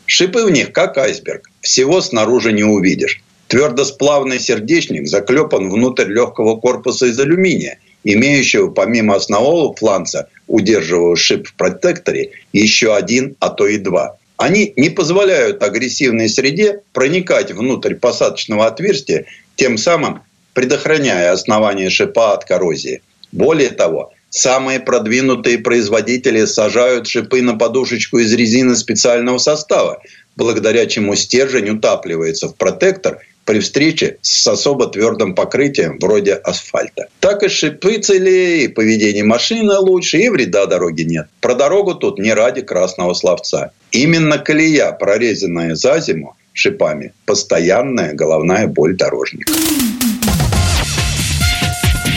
[0.07, 3.23] Шипы в них как айсберг, всего снаружи не увидишь.
[3.47, 11.55] Твердосплавный сердечник заклепан внутрь легкого корпуса из алюминия, имеющего помимо основного фланца, удерживающего шип в
[11.55, 14.17] протекторе, еще один, а то и два.
[14.37, 20.23] Они не позволяют агрессивной среде проникать внутрь посадочного отверстия, тем самым
[20.55, 23.03] предохраняя основание шипа от коррозии.
[23.33, 30.01] Более того, Самые продвинутые производители сажают шипы на подушечку из резины специального состава,
[30.37, 37.09] благодаря чему стержень утапливается в протектор при встрече с особо твердым покрытием вроде асфальта.
[37.19, 41.27] Так и шипы целее, и поведение машины лучше, и вреда дороги нет.
[41.41, 43.73] Про дорогу тут не ради красного словца.
[43.91, 49.53] Именно колея, прорезанная за зиму шипами, постоянная головная боль дорожника.